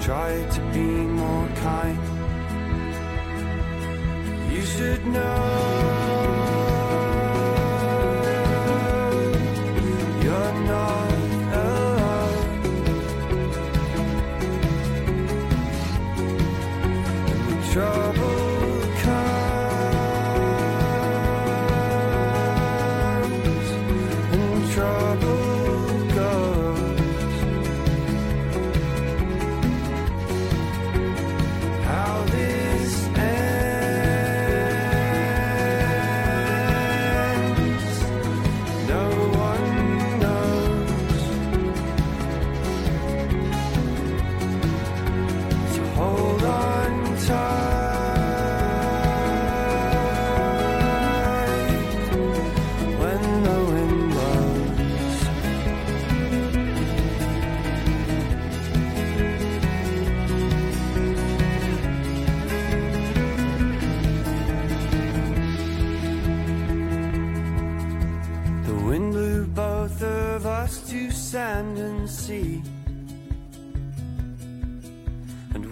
Try 0.04 0.44
to 0.50 0.60
be 0.74 0.86
more 1.20 1.48
kind. 1.62 1.98
You 4.52 4.62
should 4.62 5.06
know. 5.06 5.44
You're 10.22 10.54
not 10.72 11.12
alone. 11.62 12.50
When 17.46 17.60
trouble 17.72 18.33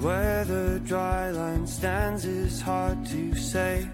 where 0.03 0.45
the 0.45 0.81
dry 0.85 1.31
line 1.31 1.65
stands 1.65 2.25
is 2.25 2.61
hard 2.61 3.07
to 3.07 3.35
say. 3.37 3.89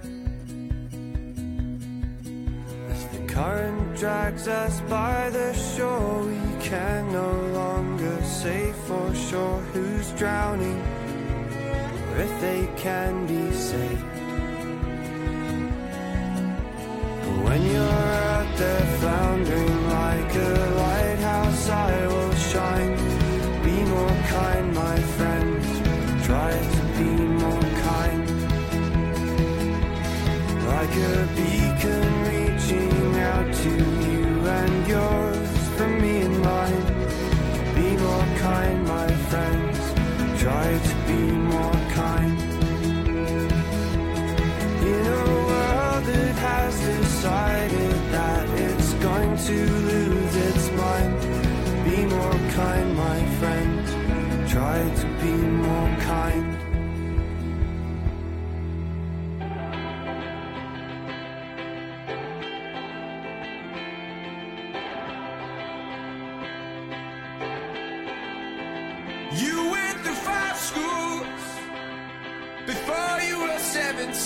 As 2.90 3.06
the 3.09 3.26
current 3.26 3.96
drags 3.98 4.48
us 4.48 4.80
by 4.88 5.28
the 5.30 5.52
shore, 5.52 6.22
we 6.22 6.64
can 6.64 7.12
no 7.12 7.32
longer 7.52 8.22
say 8.22 8.72
for 8.86 9.14
sure 9.14 9.61
who's 9.74 10.11
drowning 10.12 10.80
or 12.09 12.16
if 12.20 12.40
they 12.40 12.66
can 12.76 13.26
be 13.26 13.52
saved. 13.52 14.04
But 17.22 17.36
when 17.44 17.62
you're 17.66 18.12
out 18.32 18.56
there 18.56 18.86
floundering 19.00 19.67
Like 30.99 31.38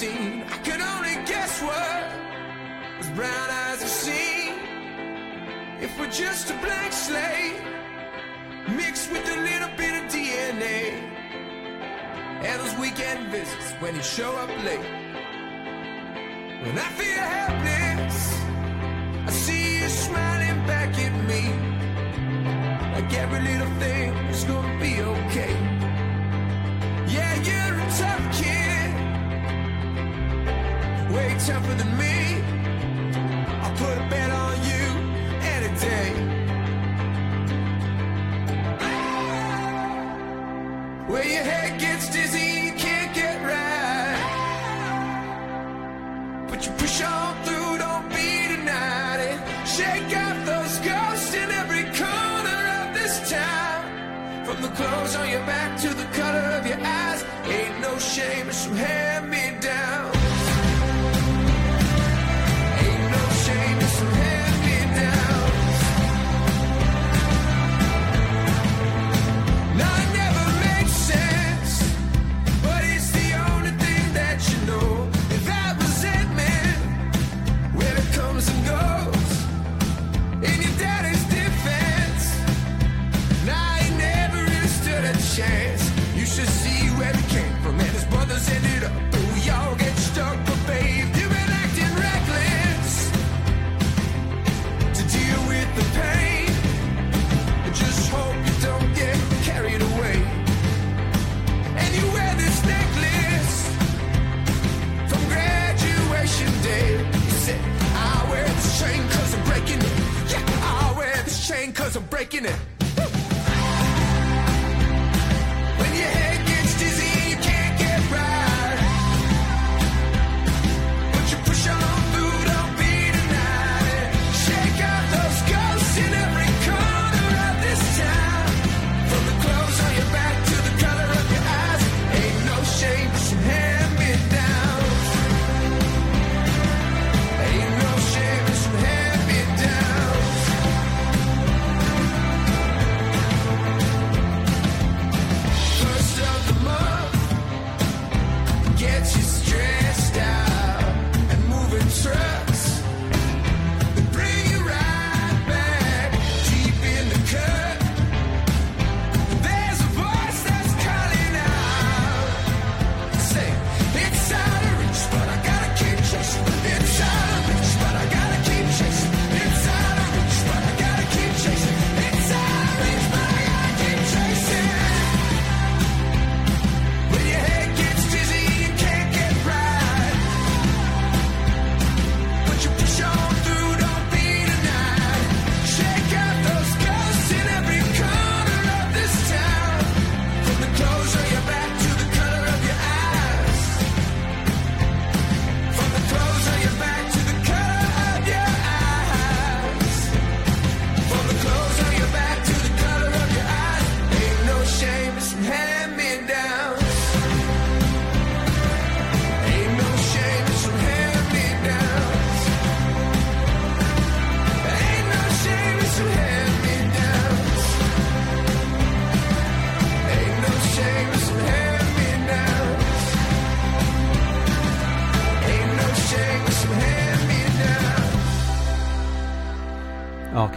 seen. 0.03 0.43
I 0.55 0.59
can 0.69 0.81
only 0.95 1.17
guess 1.33 1.53
what 1.69 2.03
those 2.97 3.13
brown 3.19 3.49
eyes 3.63 3.81
have 3.85 3.97
seen. 4.07 4.51
If 5.85 5.91
we're 5.99 6.15
just 6.25 6.51
a 6.51 6.57
blank 6.65 6.93
slate, 6.93 7.61
mixed 8.81 9.09
with 9.13 9.27
a 9.37 9.39
little 9.49 9.73
bit 9.83 9.93
of 9.99 10.05
DNA. 10.15 10.79
And 12.47 12.55
those 12.61 12.77
weekend 12.85 13.21
visits 13.31 13.69
when 13.83 13.95
you 13.95 14.03
show 14.03 14.33
up 14.43 14.51
late. 14.69 14.91
When 16.65 16.77
I 16.87 16.89
feel 17.01 17.23
helpless, 17.37 18.19
I 19.29 19.31
see 19.45 19.65
you 19.81 19.89
smiling 19.89 20.59
back 20.73 20.91
at 21.07 21.15
me. 21.31 21.43
Like 22.95 23.13
every 23.23 23.43
little 23.51 23.73
thing 23.83 24.09
is 24.33 24.43
gonna 24.51 24.81
be 24.87 24.93
okay. 25.15 25.82
Tougher 31.47 31.75
than 31.75 31.99
me. 31.99 32.41
I'll 33.63 33.77
put 33.77 33.99
a 33.99 34.07
bet 34.09 34.31
on 34.31 34.55
you 34.71 34.85
any 35.55 35.71
day. 35.81 36.11
Where 41.09 41.27
your 41.27 41.43
head 41.43 41.81
gets 41.81 42.09
dizzy, 42.11 42.49
you 42.67 42.73
can't 42.75 43.13
get 43.13 43.43
right. 43.43 44.23
But 46.49 46.65
you 46.65 46.73
push 46.79 47.03
on 47.03 47.35
through, 47.43 47.79
don't 47.79 48.09
be 48.11 48.47
denied 48.55 49.21
it. 49.31 49.39
Shake 49.67 50.15
out 50.15 50.47
those 50.47 50.79
ghosts 50.79 51.35
in 51.35 51.51
every 51.51 51.85
corner 52.03 52.61
of 52.79 52.95
this 52.95 53.15
town. 53.29 54.45
From 54.45 54.63
the 54.63 54.69
clothes 54.69 55.17
on 55.17 55.29
your 55.29 55.45
back 55.45 55.77
to 55.81 55.89
the 55.89 56.07
color 56.21 56.47
of 56.59 56.65
your 56.69 56.79
eyes, 56.79 57.25
ain't 57.47 57.81
no 57.81 57.99
shame, 57.99 58.49
it's 58.49 58.65
from 58.65 58.77
hair. 58.77 59.32
cause 111.93 112.03
I'm 112.03 112.09
breaking 112.09 112.47
it. 112.47 112.72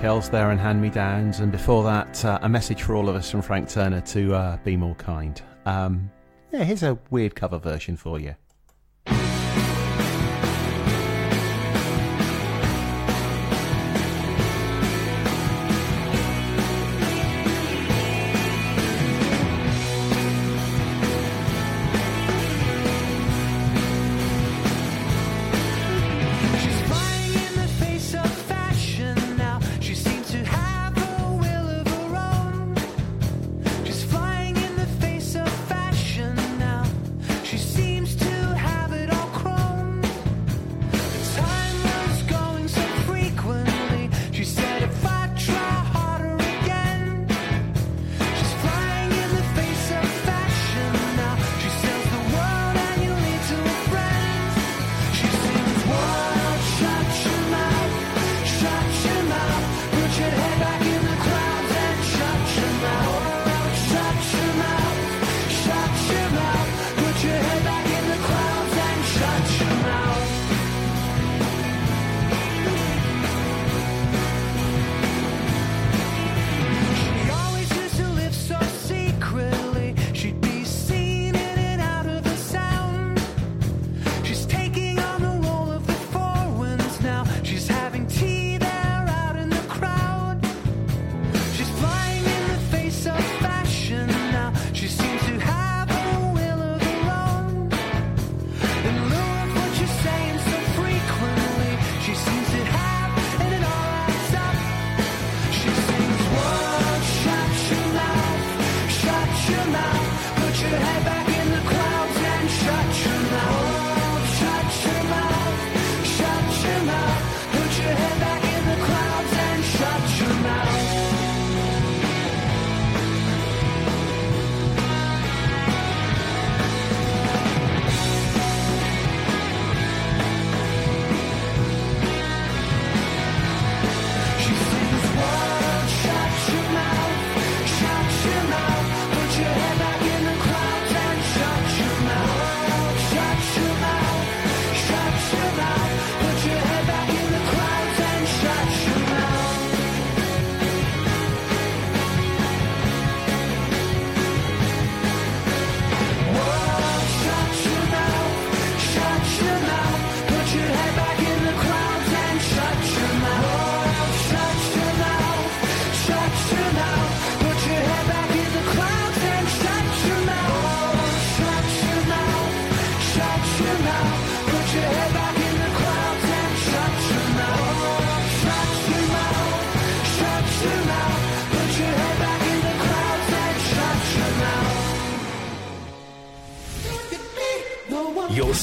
Kells 0.05 0.29
there 0.29 0.51
and 0.51 0.59
Hand 0.59 0.79
Me 0.79 0.91
Downs, 0.91 1.39
and 1.39 1.51
before 1.51 1.83
that, 1.85 2.23
uh, 2.23 2.37
a 2.43 2.47
message 2.47 2.83
for 2.83 2.93
all 2.95 3.09
of 3.09 3.15
us 3.15 3.31
from 3.31 3.41
Frank 3.41 3.67
Turner 3.67 4.01
to 4.01 4.35
uh, 4.35 4.57
be 4.57 4.77
more 4.77 4.93
kind. 4.93 5.41
Um, 5.65 6.11
yeah, 6.51 6.63
here's 6.63 6.83
a 6.83 6.95
weird 7.09 7.33
cover 7.33 7.57
version 7.57 7.97
for 7.97 8.19
you. 8.19 8.35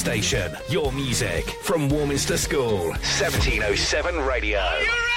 Station. 0.02 0.56
Your 0.68 0.90
music 0.90 1.44
from 1.62 1.88
Warminster 1.88 2.36
School. 2.36 2.88
1707 2.88 4.18
Radio. 4.18 5.11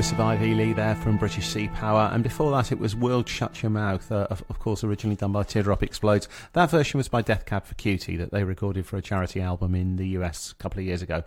Voice 0.00 0.12
of 0.12 0.20
Ivy 0.20 0.54
Lee 0.54 0.72
there 0.72 0.94
from 0.94 1.18
British 1.18 1.46
Sea 1.48 1.68
Power, 1.68 2.08
and 2.10 2.22
before 2.22 2.50
that 2.52 2.72
it 2.72 2.78
was 2.78 2.96
World 2.96 3.28
Shut 3.28 3.62
Your 3.62 3.68
Mouth, 3.68 4.10
uh, 4.10 4.26
of, 4.30 4.42
of 4.48 4.58
course 4.58 4.82
originally 4.82 5.14
done 5.14 5.32
by 5.32 5.42
Teardrop 5.42 5.82
Explodes. 5.82 6.26
That 6.54 6.70
version 6.70 6.96
was 6.96 7.08
by 7.08 7.20
Death 7.20 7.44
Cab 7.44 7.66
for 7.66 7.74
Cutie 7.74 8.16
that 8.16 8.30
they 8.30 8.42
recorded 8.42 8.86
for 8.86 8.96
a 8.96 9.02
charity 9.02 9.42
album 9.42 9.74
in 9.74 9.96
the 9.96 10.08
US 10.16 10.52
a 10.52 10.54
couple 10.54 10.78
of 10.80 10.86
years 10.86 11.02
ago. 11.02 11.22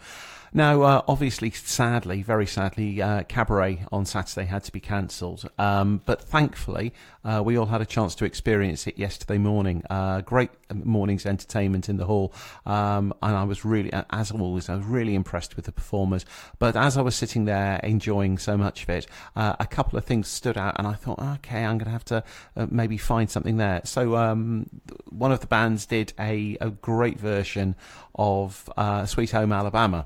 Now, 0.56 0.84
uh, 0.84 1.02
obviously, 1.08 1.50
sadly, 1.50 2.22
very 2.22 2.46
sadly, 2.46 3.02
uh, 3.02 3.24
Cabaret 3.24 3.86
on 3.92 4.06
Saturday 4.06 4.46
had 4.46 4.64
to 4.66 4.72
be 4.72 4.80
cancelled, 4.80 5.50
um, 5.58 6.02
but 6.06 6.22
thankfully 6.22 6.94
uh, 7.26 7.42
we 7.44 7.58
all 7.58 7.66
had 7.66 7.82
a 7.82 7.88
chance 7.88 8.14
to 8.16 8.26
experience 8.26 8.86
it 8.86 9.00
yesterday 9.00 9.40
morning. 9.40 9.82
Uh, 9.90 10.22
great 10.22 10.52
morning's 10.72 11.26
entertainment 11.26 11.90
in 11.90 11.98
the 11.98 12.06
hall, 12.06 12.36
um, 12.68 13.16
and 13.24 13.36
I 13.36 13.46
was 13.46 13.66
really, 13.66 13.92
as 14.12 14.30
always, 14.30 14.70
I 14.70 14.76
was 14.76 14.86
really 14.86 15.16
impressed 15.16 15.56
with 15.56 15.66
the 15.66 15.72
performers. 15.72 16.24
But 16.60 16.76
as 16.76 16.98
I 16.98 17.02
was 17.02 17.16
sitting 17.16 17.46
there 17.46 17.80
enjoying 17.84 18.38
so 18.38 18.56
much 18.56 18.84
of 18.84 18.90
it, 18.92 19.08
uh, 19.36 19.56
a 19.60 19.66
couple 19.66 19.98
of 19.98 20.06
things 20.06 20.28
stood 20.28 20.56
out, 20.56 20.76
and 20.78 20.86
I 20.86 20.94
thought, 20.94 21.18
okay, 21.18 21.66
I'm 21.66 21.80
going 21.80 21.86
to 21.86 21.92
have 21.92 22.06
to 22.06 22.24
uh, 22.56 22.68
maybe 22.70 23.00
find 23.00 23.28
something 23.28 23.58
there. 23.58 23.82
So 23.86 24.18
um, 24.18 24.70
one 25.10 25.32
of 25.32 25.40
the 25.40 25.48
bands 25.48 25.88
did 25.88 26.14
a, 26.20 26.58
a 26.62 26.70
great 26.70 27.20
version 27.20 27.74
of 28.14 28.70
Sweet 29.08 29.32
Home 29.32 29.52
Alabama. 29.52 30.06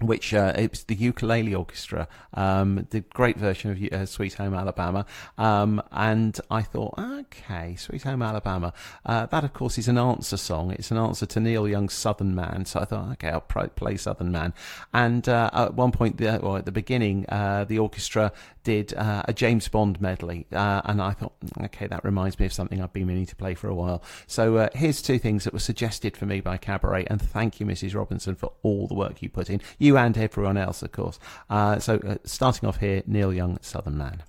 Which 0.00 0.34
uh, 0.34 0.52
it's 0.56 0.84
the 0.84 0.94
ukulele 0.94 1.54
orchestra, 1.54 2.06
um, 2.34 2.86
the 2.90 3.00
great 3.00 3.38
version 3.38 3.70
of 3.70 3.92
uh, 3.92 4.04
Sweet 4.04 4.34
Home 4.34 4.54
Alabama. 4.54 5.06
Um, 5.38 5.82
and 5.90 6.38
I 6.50 6.62
thought, 6.62 6.98
okay, 6.98 7.76
Sweet 7.76 8.02
Home 8.02 8.22
Alabama. 8.22 8.72
Uh, 9.04 9.26
that, 9.26 9.44
of 9.44 9.52
course, 9.54 9.78
is 9.78 9.88
an 9.88 9.96
answer 9.96 10.36
song. 10.36 10.72
It's 10.72 10.90
an 10.90 10.98
answer 10.98 11.24
to 11.26 11.40
Neil 11.40 11.66
Young's 11.66 11.94
Southern 11.94 12.34
Man. 12.34 12.66
So 12.66 12.80
I 12.80 12.84
thought, 12.84 13.12
okay, 13.12 13.28
I'll 13.28 13.40
play 13.40 13.96
Southern 13.96 14.32
Man. 14.32 14.52
And 14.92 15.26
uh, 15.28 15.50
at 15.52 15.74
one 15.74 15.92
point, 15.92 16.18
the, 16.18 16.40
well, 16.42 16.56
at 16.56 16.66
the 16.66 16.72
beginning, 16.72 17.24
uh, 17.30 17.64
the 17.64 17.78
orchestra 17.78 18.32
did 18.64 18.92
uh, 18.94 19.22
a 19.26 19.32
James 19.32 19.68
Bond 19.68 20.00
medley. 20.00 20.46
And 20.50 21.00
I 21.00 21.12
thought, 21.12 21.32
okay, 21.62 21.86
that 21.86 22.04
reminds 22.04 22.38
me 22.38 22.46
of 22.46 22.52
something 22.52 22.82
I've 22.82 22.92
been 22.92 23.06
meaning 23.06 23.26
to 23.26 23.36
play 23.36 23.54
for 23.54 23.68
a 23.68 23.74
while. 23.74 24.02
So 24.26 24.68
here's 24.74 25.00
two 25.00 25.18
things 25.18 25.44
that 25.44 25.52
were 25.52 25.58
suggested 25.58 26.16
for 26.16 26.26
me 26.26 26.40
by 26.40 26.58
Cabaret. 26.58 27.06
And 27.06 27.22
thank 27.22 27.60
you, 27.60 27.66
Mrs. 27.66 27.94
Robinson, 27.94 28.34
for 28.34 28.52
all 28.62 28.88
the 28.88 28.94
work 28.94 29.22
you 29.22 29.30
put 29.30 29.48
in. 29.48 29.60
You 29.78 29.85
and 29.94 30.16
everyone 30.18 30.56
else, 30.56 30.82
of 30.82 30.92
course. 30.92 31.18
Uh, 31.50 31.78
so 31.78 31.96
uh, 31.96 32.16
starting 32.24 32.68
off 32.68 32.78
here, 32.78 33.02
Neil 33.06 33.32
Young, 33.32 33.58
Southern 33.60 33.98
Man. 33.98 34.22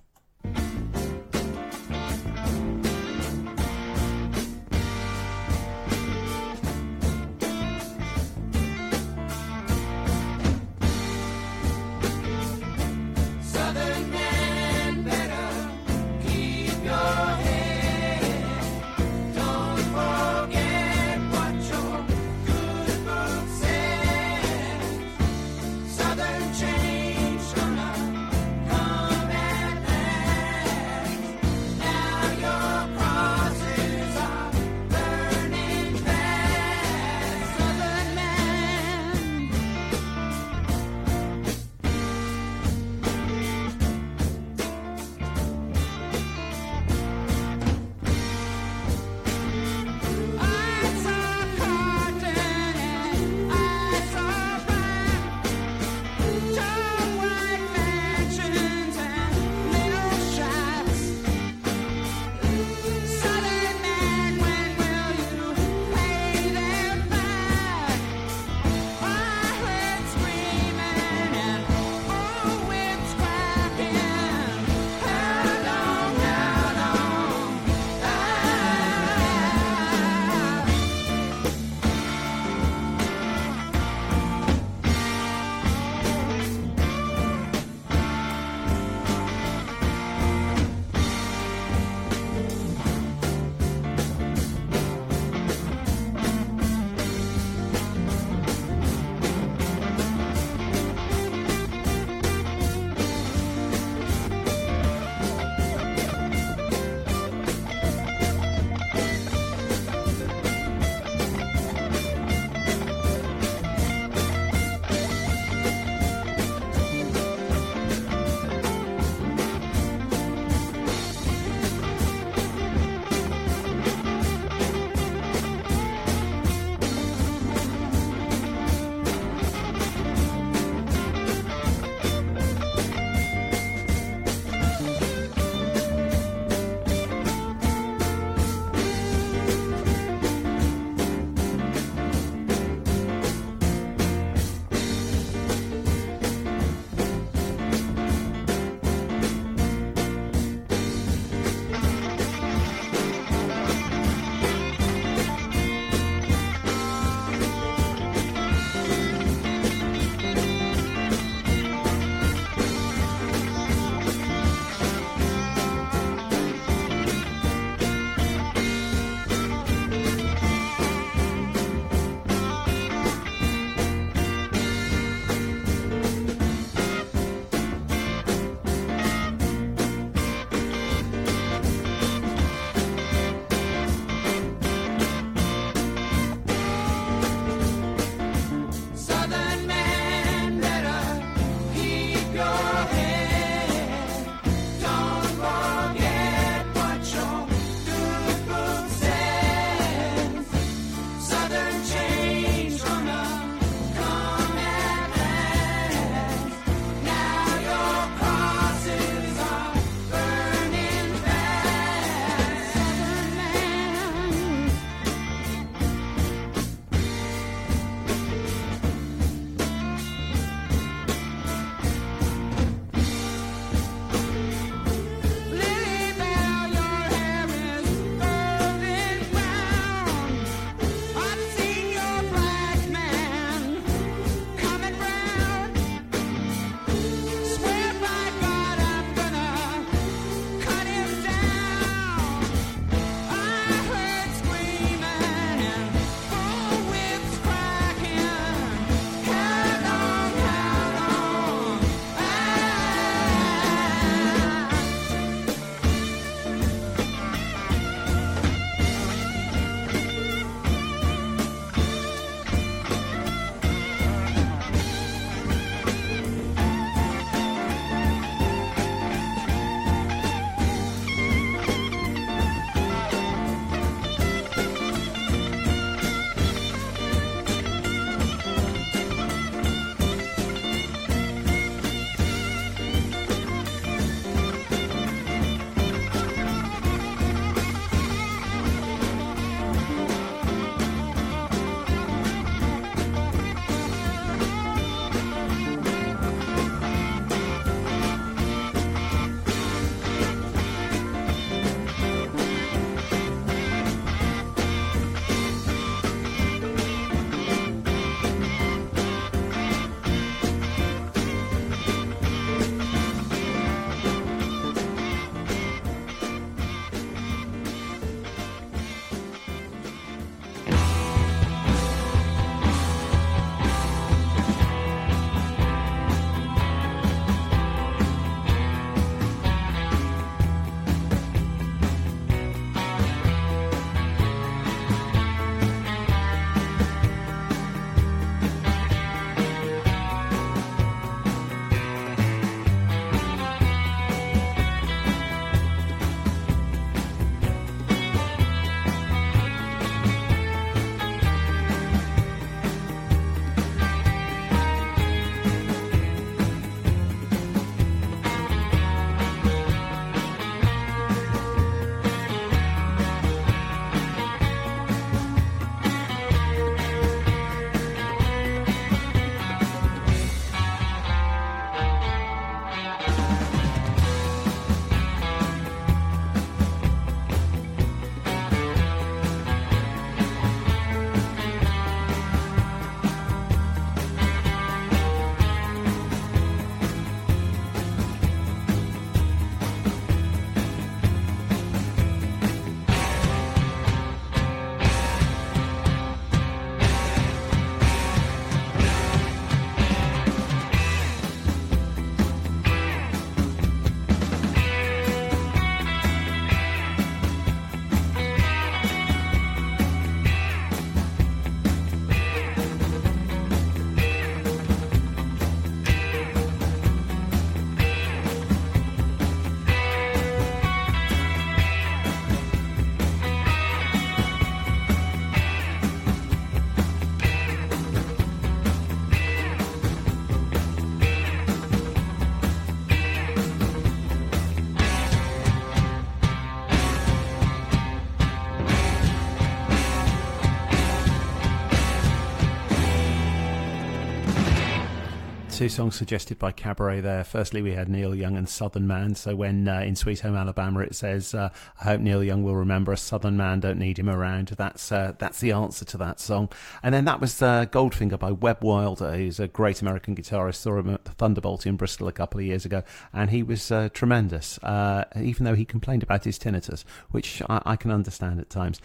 Two 445.58 445.68
songs 445.68 445.96
suggested 445.96 446.38
by 446.38 446.52
Cabaret 446.52 447.00
there. 447.00 447.24
Firstly, 447.24 447.62
we 447.62 447.72
had 447.72 447.88
Neil 447.88 448.14
Young 448.14 448.36
and 448.36 448.48
Southern 448.48 448.86
Man. 448.86 449.16
So 449.16 449.34
when 449.34 449.66
uh, 449.66 449.80
in 449.80 449.96
Sweet 449.96 450.20
Home 450.20 450.36
Alabama 450.36 450.78
it 450.80 450.94
says, 450.94 451.34
uh, 451.34 451.48
"I 451.80 451.84
hope 451.84 452.00
Neil 452.00 452.22
Young 452.22 452.44
will 452.44 452.54
remember 452.54 452.92
a 452.92 452.96
Southern 452.96 453.36
man, 453.36 453.58
don't 453.58 453.80
need 453.80 453.98
him 453.98 454.08
around," 454.08 454.54
that's 454.56 454.92
uh, 454.92 455.14
that's 455.18 455.40
the 455.40 455.50
answer 455.50 455.84
to 455.84 455.96
that 455.96 456.20
song. 456.20 456.48
And 456.80 456.94
then 456.94 457.06
that 457.06 457.20
was 457.20 457.42
uh, 457.42 457.66
Goldfinger 457.66 458.20
by 458.20 458.30
Webb 458.30 458.62
Wilder, 458.62 459.16
who's 459.16 459.40
a 459.40 459.48
great 459.48 459.82
American 459.82 460.14
guitarist. 460.14 460.56
Saw 460.56 460.78
him 460.78 460.94
at 460.94 461.04
the 461.04 461.10
Thunderbolt 461.10 461.66
in 461.66 461.74
Bristol 461.74 462.06
a 462.06 462.12
couple 462.12 462.38
of 462.38 462.46
years 462.46 462.64
ago, 462.64 462.84
and 463.12 463.30
he 463.30 463.42
was 463.42 463.72
uh, 463.72 463.88
tremendous. 463.92 464.58
Uh, 464.58 465.06
even 465.20 465.44
though 465.44 465.56
he 465.56 465.64
complained 465.64 466.04
about 466.04 466.22
his 466.22 466.38
tinnitus, 466.38 466.84
which 467.10 467.42
I, 467.48 467.62
I 467.66 467.74
can 467.74 467.90
understand 467.90 468.38
at 468.38 468.48
times. 468.48 468.80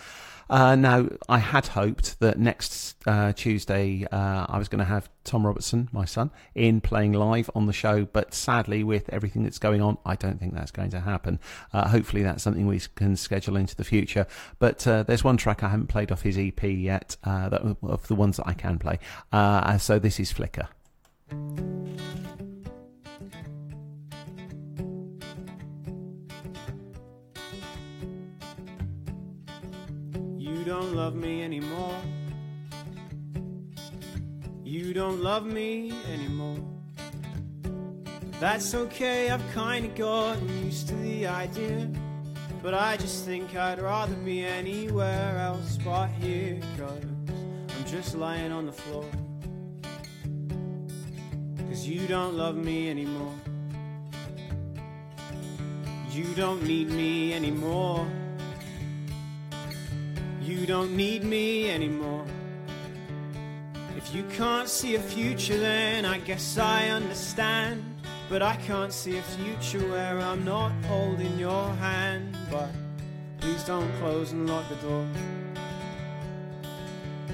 Uh, 0.54 0.76
now, 0.76 1.10
I 1.28 1.40
had 1.40 1.66
hoped 1.66 2.20
that 2.20 2.38
next 2.38 2.96
uh, 3.08 3.34
Tuesday 3.34 4.06
uh, 4.12 4.46
I 4.48 4.60
was 4.60 4.68
going 4.68 4.78
to 4.78 4.86
have 4.86 5.10
Tom 5.24 5.48
Robertson, 5.48 5.90
my 5.92 6.06
son, 6.06 6.30
in 6.54 6.80
playing 6.80 7.14
live 7.14 7.50
on 7.56 7.66
the 7.66 7.74
show, 7.74 8.06
but 8.06 8.36
sadly, 8.36 8.84
with 8.84 9.10
everything 9.10 9.42
that's 9.42 9.58
going 9.58 9.82
on, 9.82 9.98
I 10.06 10.16
don't 10.16 10.40
think 10.40 10.54
that's 10.54 10.70
going 10.70 10.92
to 10.92 11.00
happen. 11.00 11.40
Uh, 11.74 11.88
hopefully, 11.88 12.22
that's 12.22 12.44
something 12.44 12.68
we 12.68 12.80
can 12.94 13.16
schedule 13.16 13.56
into 13.56 13.76
the 13.76 13.84
future. 13.84 14.28
But 14.60 14.86
uh, 14.86 15.02
there's 15.02 15.24
one 15.24 15.38
track 15.38 15.64
I 15.64 15.70
haven't 15.70 15.88
played 15.88 16.12
off 16.12 16.22
his 16.22 16.38
EP 16.38 16.62
yet, 16.62 17.18
uh, 17.24 17.50
that, 17.50 17.64
of 17.82 18.08
the 18.08 18.14
ones 18.14 18.38
that 18.38 18.48
I 18.48 18.54
can 18.54 18.78
play. 18.78 19.00
so 19.80 19.98
this 19.98 20.20
is 20.20 20.32
Flicker. 20.32 20.68
You 30.64 30.70
don't 30.70 30.96
love 30.96 31.14
me 31.14 31.44
anymore. 31.44 32.00
You 34.64 34.94
don't 34.94 35.22
love 35.22 35.46
me 35.46 35.92
anymore. 36.10 36.58
That's 38.40 38.74
okay, 38.74 39.30
I've 39.30 39.44
kinda 39.54 39.90
gotten 39.90 40.48
used 40.64 40.88
to 40.88 40.96
the 40.96 41.28
idea. 41.28 41.90
But 42.62 42.76
I 42.76 42.96
just 42.96 43.26
think 43.26 43.54
I'd 43.58 43.82
rather 43.82 44.16
be 44.16 44.46
anywhere 44.46 45.38
else 45.38 45.78
but 45.84 46.08
here. 46.08 46.62
Cause 46.78 47.04
I'm 47.04 47.86
just 47.86 48.16
lying 48.16 48.54
on 48.54 48.66
the 48.66 48.72
floor. 48.72 49.06
Cause 51.68 51.86
you 51.86 52.08
don't 52.08 52.38
love 52.38 52.56
me 52.56 52.90
anymore. 52.90 53.36
You 56.10 56.34
don't 56.36 56.64
need 56.64 56.90
me 56.90 57.34
anymore. 57.34 58.08
You 60.44 60.66
don't 60.66 60.98
need 60.98 61.24
me 61.24 61.70
anymore. 61.70 62.26
If 63.96 64.14
you 64.14 64.24
can't 64.36 64.68
see 64.68 64.96
a 64.96 65.00
future, 65.00 65.58
then 65.58 66.04
I 66.04 66.20
guess 66.20 66.58
I 66.58 66.90
understand. 66.90 67.82
But 68.30 68.42
I 68.42 68.58
can't 68.58 68.92
see 68.92 69.18
a 69.18 69.22
future 69.22 69.80
where 69.88 70.20
I'm 70.20 70.44
not 70.44 70.74
holding 70.86 71.40
your 71.40 71.70
hand. 71.76 72.36
But 72.52 72.72
please 73.40 73.64
don't 73.64 73.90
close 74.00 74.34
and 74.34 74.50
lock 74.50 74.68
the 74.68 74.76
door. 74.88 75.08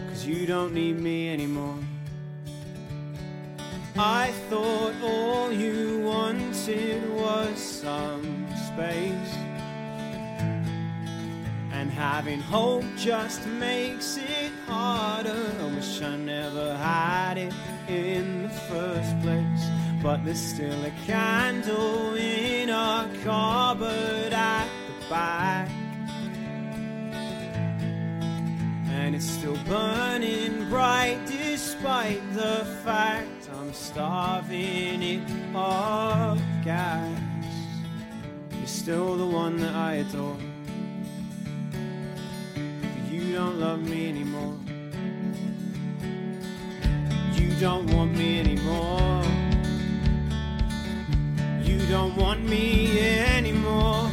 Cause 0.10 0.28
you 0.28 0.46
don't 0.46 0.72
need 0.72 1.00
me 1.00 1.30
anymore. 1.30 1.80
I 3.98 4.32
thought 4.52 4.94
all 5.02 5.52
you 5.52 6.02
wanted 6.02 7.10
was 7.16 7.58
some 7.58 8.46
space. 8.68 9.49
Having 12.00 12.40
hope 12.40 12.86
just 12.96 13.46
makes 13.46 14.16
it 14.16 14.54
harder. 14.66 15.52
I 15.60 15.76
wish 15.76 16.02
I 16.02 16.16
never 16.16 16.78
had 16.78 17.38
it 17.38 17.54
in 17.90 18.44
the 18.44 18.50
first 18.72 19.20
place. 19.20 19.66
But 20.02 20.24
there's 20.24 20.40
still 20.40 20.82
a 20.86 20.92
candle 21.06 22.16
in 22.16 22.70
our 22.70 23.06
cupboard 23.22 24.32
at 24.32 24.70
the 24.88 25.10
back. 25.10 25.70
And 28.92 29.14
it's 29.14 29.30
still 29.30 29.58
burning 29.68 30.70
bright 30.70 31.20
despite 31.26 32.22
the 32.34 32.64
fact 32.86 33.50
I'm 33.60 33.74
starving 33.74 35.04
it 35.04 35.30
of 35.54 36.40
gas. 36.64 37.20
You're 38.58 38.68
still 38.68 39.18
the 39.18 39.28
one 39.28 39.58
that 39.58 39.76
I 39.76 39.96
adore. 39.96 40.38
You 43.30 43.36
don't 43.36 43.60
love 43.60 43.88
me 43.88 44.10
anymore. 44.10 44.58
You 47.36 47.52
don't 47.60 47.86
want 47.94 48.18
me 48.18 48.40
anymore. 48.40 49.24
You 51.62 51.78
don't 51.86 52.16
want 52.16 52.44
me 52.44 53.00
anymore. 53.00 54.10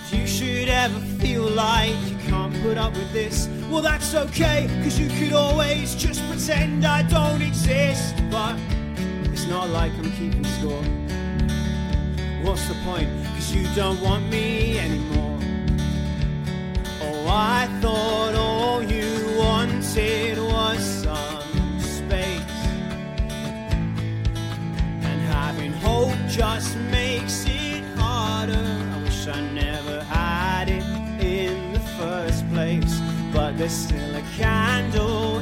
If 0.00 0.12
you 0.12 0.26
should 0.26 0.68
ever 0.68 0.98
feel 1.20 1.44
like 1.44 1.94
you 2.10 2.16
can't 2.26 2.52
put 2.62 2.76
up 2.76 2.92
with 2.92 3.12
this, 3.12 3.48
well, 3.70 3.82
that's 3.82 4.16
okay, 4.16 4.66
cause 4.82 4.98
you 4.98 5.08
could 5.20 5.32
always 5.32 5.94
just 5.94 6.28
pretend 6.28 6.84
I 6.84 7.02
don't 7.02 7.40
exist. 7.40 8.16
But 8.32 8.56
it's 9.30 9.46
not 9.46 9.68
like 9.68 9.92
I'm 9.92 10.10
keeping 10.10 10.44
score. 10.58 10.82
What's 12.42 12.66
the 12.66 12.74
point? 12.84 13.08
Cause 13.34 13.54
you 13.54 13.64
don't 13.76 14.00
want 14.00 14.28
me 14.28 14.76
anymore. 14.80 15.21
I 17.34 17.66
thought 17.80 18.34
all 18.34 18.82
you 18.82 19.38
wanted 19.38 20.36
was 20.38 20.84
some 21.02 21.80
space. 21.80 22.60
And 25.08 25.20
having 25.32 25.72
hope 25.72 26.14
just 26.28 26.76
makes 26.90 27.46
it 27.46 27.84
harder. 27.96 28.52
I 28.94 29.02
wish 29.02 29.26
I 29.28 29.40
never 29.52 30.04
had 30.04 30.68
it 30.68 30.84
in 31.24 31.72
the 31.72 31.80
first 31.96 32.46
place. 32.50 33.00
But 33.32 33.56
there's 33.56 33.72
still 33.72 34.14
a 34.14 34.22
candle 34.36 35.41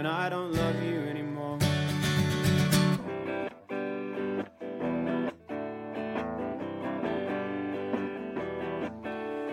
when 0.00 0.06
I 0.06 0.30
don't 0.30 0.52
love 0.52 0.82
you 0.82 0.98
anymore. 1.00 1.58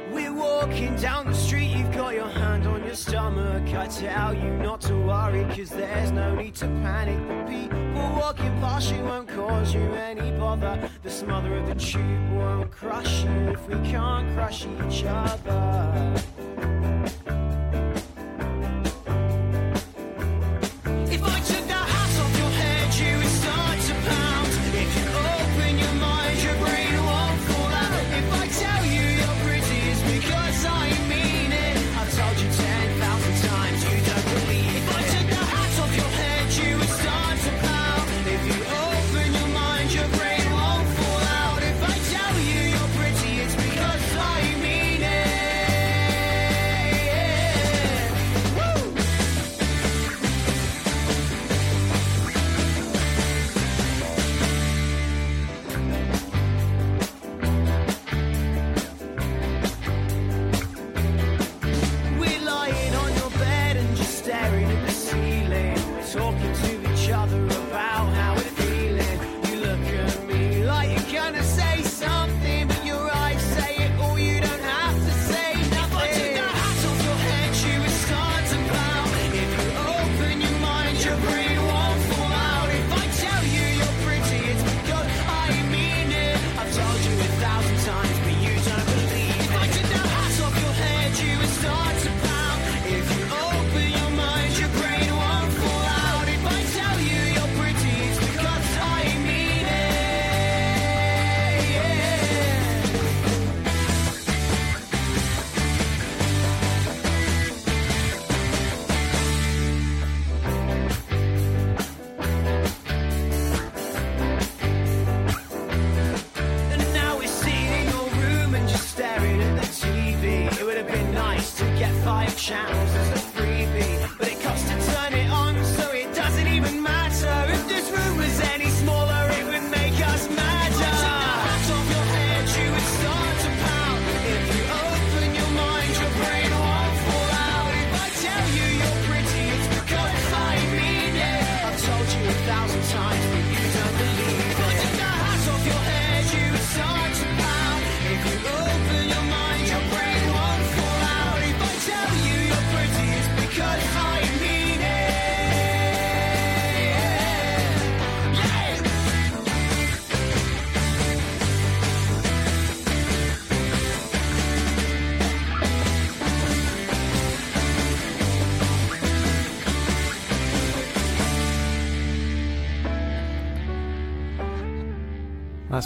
We're 0.09 0.33
walking 0.33 0.95
down 0.95 1.25
the 1.25 1.33
street, 1.33 1.75
you've 1.75 1.93
got 1.93 2.13
your 2.13 2.29
hand 2.29 2.65
on 2.65 2.81
your 2.85 2.95
stomach. 2.95 3.73
I 3.75 3.87
tell 3.87 4.33
you 4.33 4.49
not 4.59 4.79
to 4.83 4.95
worry, 4.95 5.43
cause 5.53 5.69
there's 5.69 6.11
no 6.11 6.33
need 6.35 6.55
to 6.55 6.67
panic. 6.81 7.19
The 7.27 7.51
people 7.51 8.09
walking 8.15 8.57
past 8.61 8.95
you 8.95 9.03
won't 9.03 9.27
cause 9.27 9.73
you 9.73 9.81
any 9.95 10.31
bother. 10.39 10.89
The 11.03 11.11
smother 11.11 11.57
of 11.57 11.67
the 11.67 11.75
tube 11.75 12.31
won't 12.31 12.71
crush 12.71 13.25
you 13.25 13.49
if 13.49 13.67
we 13.67 13.75
can't 13.89 14.33
crush 14.33 14.65
each 14.65 15.03
other. 15.03 16.36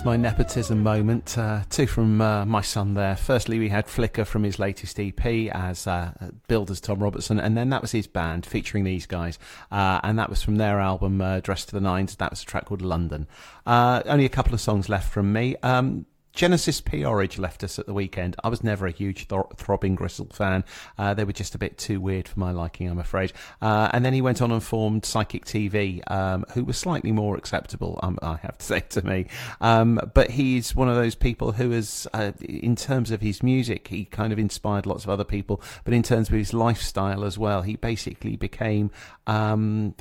My 0.04 0.18
nepotism 0.18 0.82
moment. 0.82 1.38
Uh, 1.38 1.62
two 1.70 1.86
from 1.86 2.22
uh, 2.22 2.44
my 2.44 2.62
son 2.62 2.96
there. 2.96 3.16
Firstly, 3.16 3.60
we 3.60 3.70
had 3.70 3.88
Flicker 3.88 4.26
from 4.26 4.44
his 4.44 4.58
latest 4.58 5.00
EP 5.00 5.26
as 5.54 5.86
uh, 5.86 6.12
billed 6.48 6.72
as 6.72 6.82
Tom 6.82 7.04
Robertson, 7.04 7.40
and 7.40 7.56
then 7.56 7.70
that 7.70 7.84
was 7.84 7.92
his 7.92 8.08
band 8.08 8.44
featuring 8.44 8.84
these 8.84 9.06
guys, 9.06 9.38
uh, 9.72 10.00
and 10.04 10.18
that 10.18 10.28
was 10.28 10.42
from 10.42 10.56
their 10.56 10.80
album 10.80 11.22
uh, 11.22 11.40
Dressed 11.40 11.70
to 11.70 11.76
the 11.76 11.82
Nines. 11.82 12.16
That 12.16 12.32
was 12.32 12.42
a 12.42 12.46
track 12.46 12.66
called 12.66 12.82
London. 12.82 13.28
Uh, 13.68 14.02
only 14.06 14.26
a 14.26 14.30
couple 14.30 14.56
of 14.56 14.60
songs 14.60 14.90
left 14.90 15.12
from 15.12 15.32
me. 15.32 15.56
Um, 15.62 16.08
Genesis 16.34 16.80
P-Orridge 16.82 17.38
left 17.38 17.64
us 17.64 17.78
at 17.78 17.86
the 17.86 17.94
weekend. 17.94 18.36
I 18.44 18.48
was 18.48 18.64
never 18.64 18.88
a 18.88 18.92
huge 18.92 19.28
Thro- 19.28 19.50
Throbbing 19.56 19.96
Gristle 19.96 20.28
fan. 20.32 20.64
Uh, 20.98 21.14
they 21.14 21.24
were 21.24 21.34
just 21.34 21.56
a 21.56 21.58
bit 21.58 21.78
too 21.78 22.00
weird 22.00 22.28
for 22.28 22.40
my 22.40 22.52
liking, 22.52 22.90
I'm 22.90 23.00
afraid. 23.00 23.34
Uh, 23.62 23.90
and 23.92 24.06
then 24.06 24.14
he 24.14 24.22
went 24.22 24.42
on 24.42 24.52
and 24.52 24.64
formed 24.64 25.06
Psychic 25.06 25.46
TV, 25.46 26.02
um, 26.10 26.46
who 26.54 26.64
was 26.64 26.78
slightly 26.78 27.12
more 27.12 27.36
acceptable, 27.36 28.00
um, 28.02 28.18
I 28.22 28.38
have 28.38 28.58
to 28.58 28.66
say 28.72 28.80
to 28.80 29.06
me. 29.06 29.28
Um, 29.60 30.00
but 30.14 30.32
he's 30.32 30.76
one 30.76 30.88
of 30.88 30.96
those 30.96 31.16
people 31.16 31.52
who 31.54 31.72
is, 31.72 32.08
uh, 32.14 32.32
in 32.42 32.76
terms 32.76 33.12
of 33.12 33.22
his 33.22 33.44
music, 33.44 33.90
he 33.90 34.06
kind 34.06 34.32
of 34.32 34.40
inspired 34.40 34.86
lots 34.86 35.04
of 35.04 35.10
other 35.10 35.26
people. 35.26 35.62
But 35.84 35.94
in 35.94 36.04
terms 36.04 36.30
of 36.30 36.36
his 36.36 36.54
lifestyle 36.54 37.26
as 37.26 37.38
well, 37.38 37.62
he 37.62 37.76
basically 37.76 38.38
became, 38.38 38.92
um, 39.28 39.96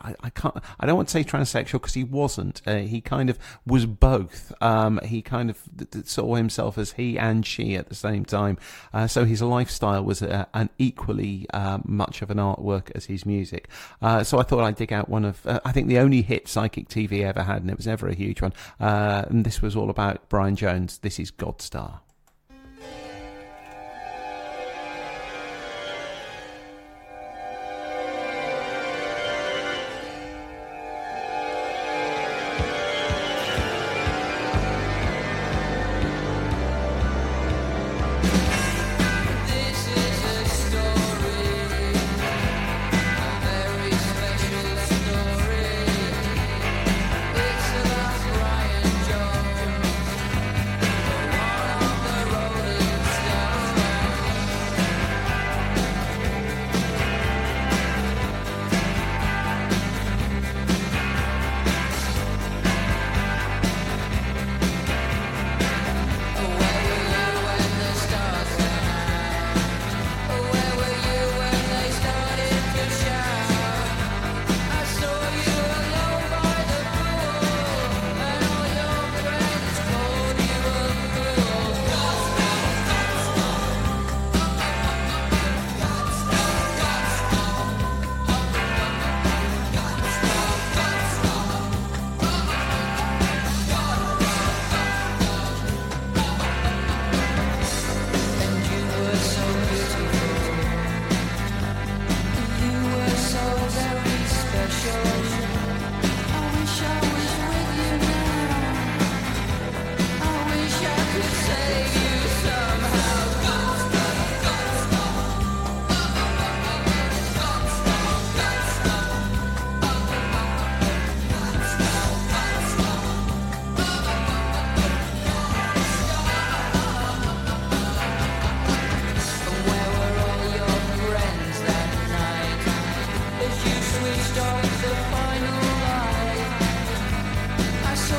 I, 0.00 0.14
I 0.20 0.30
can't, 0.30 0.56
I 0.80 0.86
don't 0.86 0.96
want 0.96 1.08
to 1.08 1.12
say 1.12 1.24
transsexual 1.24 1.72
because 1.72 1.94
he 1.94 2.04
wasn't. 2.04 2.60
Uh, 2.66 2.78
he 2.78 3.00
kind 3.00 3.30
of 3.30 3.38
was 3.66 3.86
both. 3.86 4.52
Um, 4.60 5.00
he 5.04 5.22
kind 5.22 5.50
of 5.50 5.60
saw 6.04 6.34
himself 6.34 6.78
as 6.78 6.92
he 6.92 7.18
and 7.18 7.46
she 7.46 7.74
at 7.76 7.88
the 7.88 7.94
same 7.94 8.24
time. 8.24 8.58
Uh, 8.92 9.06
so 9.06 9.24
his 9.24 9.42
lifestyle 9.42 10.04
was 10.04 10.22
uh, 10.22 10.46
an 10.54 10.70
equally 10.78 11.46
uh, 11.52 11.78
much 11.84 12.22
of 12.22 12.30
an 12.30 12.38
artwork 12.38 12.90
as 12.94 13.06
his 13.06 13.26
music. 13.26 13.68
Uh, 14.00 14.22
so 14.22 14.38
I 14.38 14.42
thought 14.42 14.64
I'd 14.64 14.76
dig 14.76 14.92
out 14.92 15.08
one 15.08 15.24
of, 15.24 15.46
uh, 15.46 15.60
I 15.64 15.72
think 15.72 15.88
the 15.88 15.98
only 15.98 16.22
hit 16.22 16.48
Psychic 16.48 16.88
TV 16.88 17.22
ever 17.22 17.42
had, 17.42 17.62
and 17.62 17.70
it 17.70 17.76
was 17.76 17.86
never 17.86 18.08
a 18.08 18.14
huge 18.14 18.42
one. 18.42 18.52
And 18.78 19.44
this 19.44 19.62
was 19.62 19.76
all 19.76 19.90
about 19.90 20.28
Brian 20.28 20.56
Jones. 20.56 20.98
This 20.98 21.18
is 21.18 21.30
Godstar. 21.30 22.00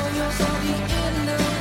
saw 0.00 0.14
your 0.14 0.30
body 0.38 0.68
in 0.68 1.26
the 1.26 1.32
water, 1.32 1.57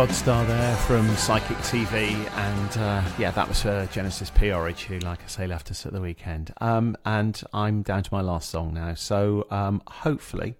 Godstar 0.00 0.46
there 0.46 0.76
from 0.76 1.06
Psychic 1.14 1.58
TV, 1.58 2.14
and 2.34 2.78
uh, 2.78 3.02
yeah, 3.18 3.30
that 3.32 3.46
was 3.46 3.60
for 3.60 3.86
Genesis 3.92 4.30
P-Orridge, 4.30 4.84
who, 4.84 4.98
like 5.00 5.22
I 5.22 5.26
say, 5.26 5.46
left 5.46 5.70
us 5.70 5.84
at 5.84 5.92
the 5.92 6.00
weekend. 6.00 6.54
Um, 6.58 6.96
and 7.04 7.38
I'm 7.52 7.82
down 7.82 8.04
to 8.04 8.14
my 8.14 8.22
last 8.22 8.48
song 8.48 8.72
now, 8.72 8.94
so 8.94 9.46
um, 9.50 9.82
hopefully, 9.86 10.54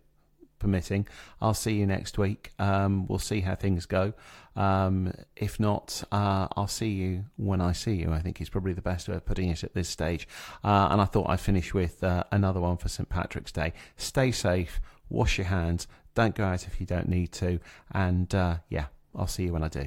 permitting, 0.59 1.09
I'll 1.41 1.55
see 1.55 1.73
you 1.73 1.87
next 1.87 2.19
week. 2.19 2.53
Um, 2.59 3.07
we'll 3.07 3.19
see 3.19 3.41
how 3.41 3.55
things 3.55 3.87
go. 3.87 4.13
Um, 4.57 5.15
if 5.37 5.59
not, 5.59 6.05
uh, 6.13 6.49
I'll 6.55 6.69
see 6.69 6.91
you 6.91 7.25
when 7.37 7.63
I 7.63 7.73
see 7.73 7.95
you. 7.95 8.13
I 8.13 8.21
think 8.21 8.43
is 8.43 8.51
probably 8.51 8.75
the 8.75 8.83
best 8.83 9.09
way 9.09 9.15
of 9.15 9.25
putting 9.25 9.49
it 9.49 9.65
at 9.65 9.73
this 9.73 9.89
stage. 9.89 10.29
Uh, 10.63 10.89
and 10.91 11.01
I 11.01 11.07
thought 11.07 11.31
I'd 11.31 11.41
finish 11.41 11.73
with 11.73 12.05
uh, 12.05 12.25
another 12.31 12.61
one 12.61 12.77
for 12.77 12.91
St 12.91 13.09
Patrick's 13.09 13.53
Day. 13.53 13.73
Stay 13.97 14.33
safe, 14.33 14.83
wash 15.09 15.39
your 15.39 15.47
hands, 15.47 15.89
don't 16.15 16.35
go 16.35 16.45
out 16.45 16.67
if 16.67 16.79
you 16.79 16.85
don't 16.85 17.09
need 17.09 17.33
to, 17.33 17.59
and 17.93 18.35
uh, 18.35 18.57
yeah, 18.69 18.89
I'll 19.15 19.27
see 19.27 19.45
you 19.45 19.53
when 19.53 19.63
I 19.63 19.69
do. 19.69 19.81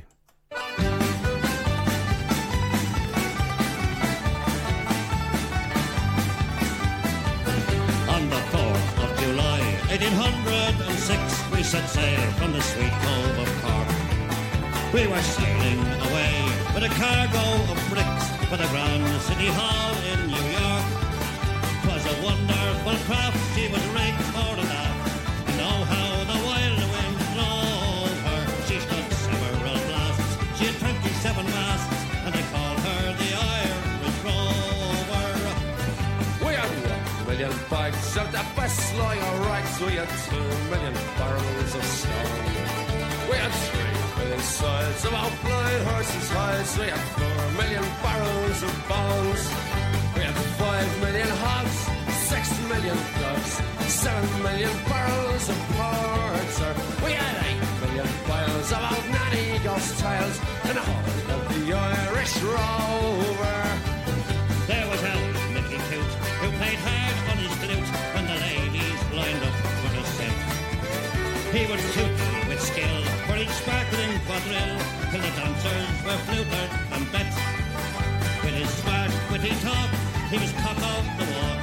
On 8.16 8.24
the 8.30 8.42
4th 8.54 9.04
of 9.04 9.20
July, 9.20 9.62
1806, 9.90 11.52
we 11.52 11.64
set 11.64 11.88
sail 11.90 12.32
from 12.34 12.54
the 12.54 12.62
sweet 12.62 12.92
cove 13.04 13.38
of 13.40 13.50
Cork. 13.64 13.90
We 14.94 15.08
were 15.08 15.22
sailing 15.22 15.80
away 16.08 16.36
with 16.76 16.84
a 16.84 16.94
cargo 17.02 17.46
of 17.72 17.78
bricks 17.90 18.26
for 18.50 18.58
the 18.58 18.68
Grand 18.70 19.22
City 19.22 19.48
Hall 19.48 19.96
in 20.14 20.20
New 20.28 20.48
York. 20.62 20.86
'Twas 21.82 22.06
a 22.06 22.16
wonderful 22.24 22.96
craft, 23.08 23.40
she 23.56 23.68
was 23.74 23.84
rigged 23.98 24.22
for 24.34 24.54
and 24.62 24.70
aft. 24.70 25.50
And 25.50 25.62
oh, 25.62 25.84
how 25.94 26.23
of 38.18 38.32
the 38.32 38.46
best 38.56 38.94
of 38.94 39.48
rights. 39.48 39.80
We 39.82 39.94
had 39.94 40.10
two 40.30 40.48
million 40.70 40.94
barrels 41.18 41.76
of 41.76 41.84
stone. 41.84 42.46
We 43.30 43.36
had 43.42 43.52
three 43.66 44.20
million 44.20 44.40
sides 44.40 45.06
of 45.06 45.14
our 45.14 45.32
blind 45.42 45.84
horses' 45.88 46.30
hides. 46.30 46.78
We 46.78 46.86
had 46.94 47.04
four 47.18 47.42
million 47.58 47.86
barrels 48.06 48.60
of 48.62 48.74
bones. 48.88 49.44
We 50.14 50.22
had 50.28 50.36
five 50.62 50.90
million 51.02 51.30
hogs, 51.42 51.78
six 52.30 52.44
million 52.70 52.98
dogs, 53.20 53.52
seven 53.90 54.44
million 54.44 54.74
barrels 54.90 55.50
of 55.50 55.58
porter. 55.74 56.74
We 57.06 57.12
had 57.14 57.34
eight 57.50 57.66
million 57.82 58.08
piles 58.28 58.72
of 58.72 58.82
old 58.94 59.08
nanny 59.10 59.60
ghost 59.64 60.00
tiles 60.00 60.38
and 60.70 60.78
a 60.78 60.82
whole 60.82 61.36
of 61.36 61.42
the 61.50 61.74
Irish 61.74 62.36
rover. 62.44 63.93
Would 71.74 71.82
toot 71.92 72.48
with 72.48 72.62
skill 72.62 73.02
for 73.26 73.36
each 73.36 73.50
sparkling 73.50 74.20
quadrille 74.28 74.78
till 75.10 75.22
the 75.22 75.34
dancers 75.36 75.90
were 76.06 76.20
flutered 76.28 76.70
and 76.92 77.12
bet. 77.12 77.34
With 78.44 78.54
his 78.54 78.70
smart, 78.70 79.10
witty 79.32 79.56
talk, 79.66 79.90
he 80.30 80.38
was 80.38 80.52
cock 80.62 80.78
of 80.78 81.04
the 81.18 81.26
walk, 81.34 81.63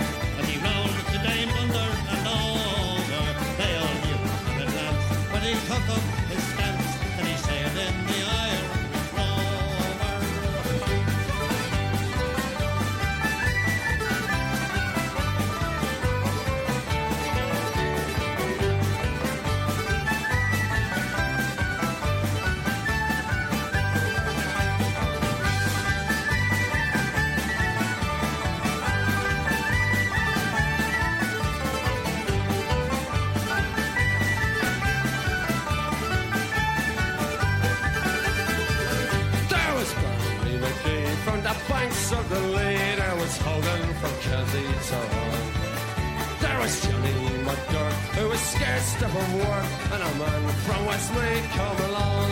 of 49.20 49.34
work, 49.34 49.68
and 49.92 50.02
a 50.02 50.12
man 50.20 50.42
from 50.66 50.80
Westmeath 50.86 51.46
come 51.58 51.78
along. 51.88 52.30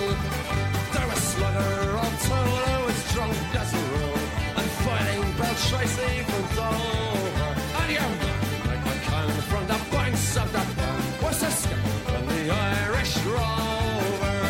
There 0.95 1.09
was 1.11 1.21
Slugger 1.33 1.77
O'Toole, 2.05 2.65
who 2.69 2.87
was 2.87 2.99
drunk 3.13 3.37
as 3.63 3.71
a 3.81 3.83
rule, 3.93 4.21
and 4.59 4.69
fighting 4.85 5.25
Bell 5.39 5.57
Tracy 5.69 6.15
from 6.29 6.45
Dover. 6.57 7.53
And 7.81 7.91
your 7.97 8.11
man, 8.23 8.39
Mike 8.67 8.85
McCann, 8.89 9.31
from 9.51 9.65
the 9.73 9.79
banks 9.93 10.37
of 10.43 10.49
the 10.57 10.65
Bann, 10.77 11.03
was 11.23 11.43
a 11.43 11.51
skipper 11.61 11.99
on 12.17 12.25
the 12.33 12.43
Irish 12.51 13.15
Rover. 13.37 14.41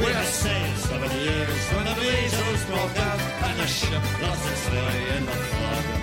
We 0.00 0.10
had 0.18 0.30
sailed 0.42 0.78
seven 0.88 1.10
years 1.28 1.62
when 1.74 1.84
the 1.90 1.96
measles 2.02 2.64
broke 2.70 2.98
out 3.10 3.20
and 3.46 3.56
the 3.60 3.66
ship 3.66 4.04
lost 4.22 4.44
its 4.52 4.66
way 4.70 5.16
in 5.16 5.22
the 5.26 5.32
fog. 5.32 5.93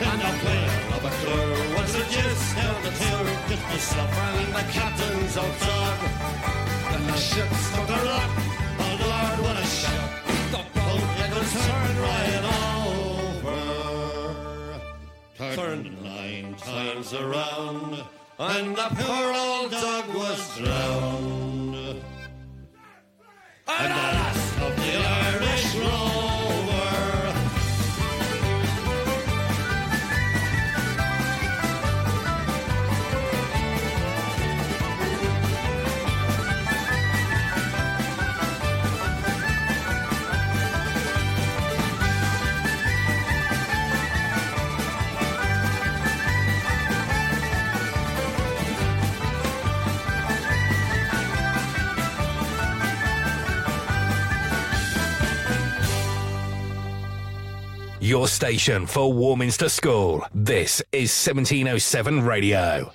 And 0.00 0.20
the 0.20 0.32
whale 0.44 0.94
of 0.96 1.04
a 1.04 1.12
crew 1.20 1.54
was 1.76 1.90
the 1.92 2.04
gist 2.04 2.56
of 2.56 2.76
the 2.84 2.90
two, 2.90 3.20
just 3.48 3.64
myself 3.68 4.12
and 4.18 4.54
the 4.54 4.64
captain's 4.72 5.36
old 5.36 5.58
dog. 5.58 5.98
And 6.92 7.04
the 7.08 7.16
ship 7.16 7.50
struck 7.52 7.88
a 7.88 7.90
rock, 8.04 8.30
oh 8.78 8.94
Lord, 9.00 9.38
what 9.44 9.56
a 9.56 9.66
shock. 9.66 10.10
The 10.54 10.62
boat 10.78 11.08
it 11.22 11.30
was 11.34 11.50
turned 11.66 11.98
right 12.08 12.44
over. 13.46 13.60
Turned 15.56 15.88
nine 16.02 16.54
times 16.54 17.12
around, 17.14 18.04
and 18.38 18.76
the 18.76 18.88
poor 18.98 19.32
old 19.34 19.70
dog 19.72 20.14
was 20.14 20.40
drowned. 20.58 21.74
And 23.66 23.92
the 23.92 24.06
last 24.18 24.60
of 24.62 24.76
the 24.76 24.92
Irish 24.96 25.74
Rover. 25.74 26.27
Your 58.08 58.26
station 58.26 58.86
for 58.86 59.12
Warminster 59.12 59.68
School. 59.68 60.24
This 60.34 60.80
is 60.92 61.10
1707 61.10 62.24
Radio. 62.24 62.90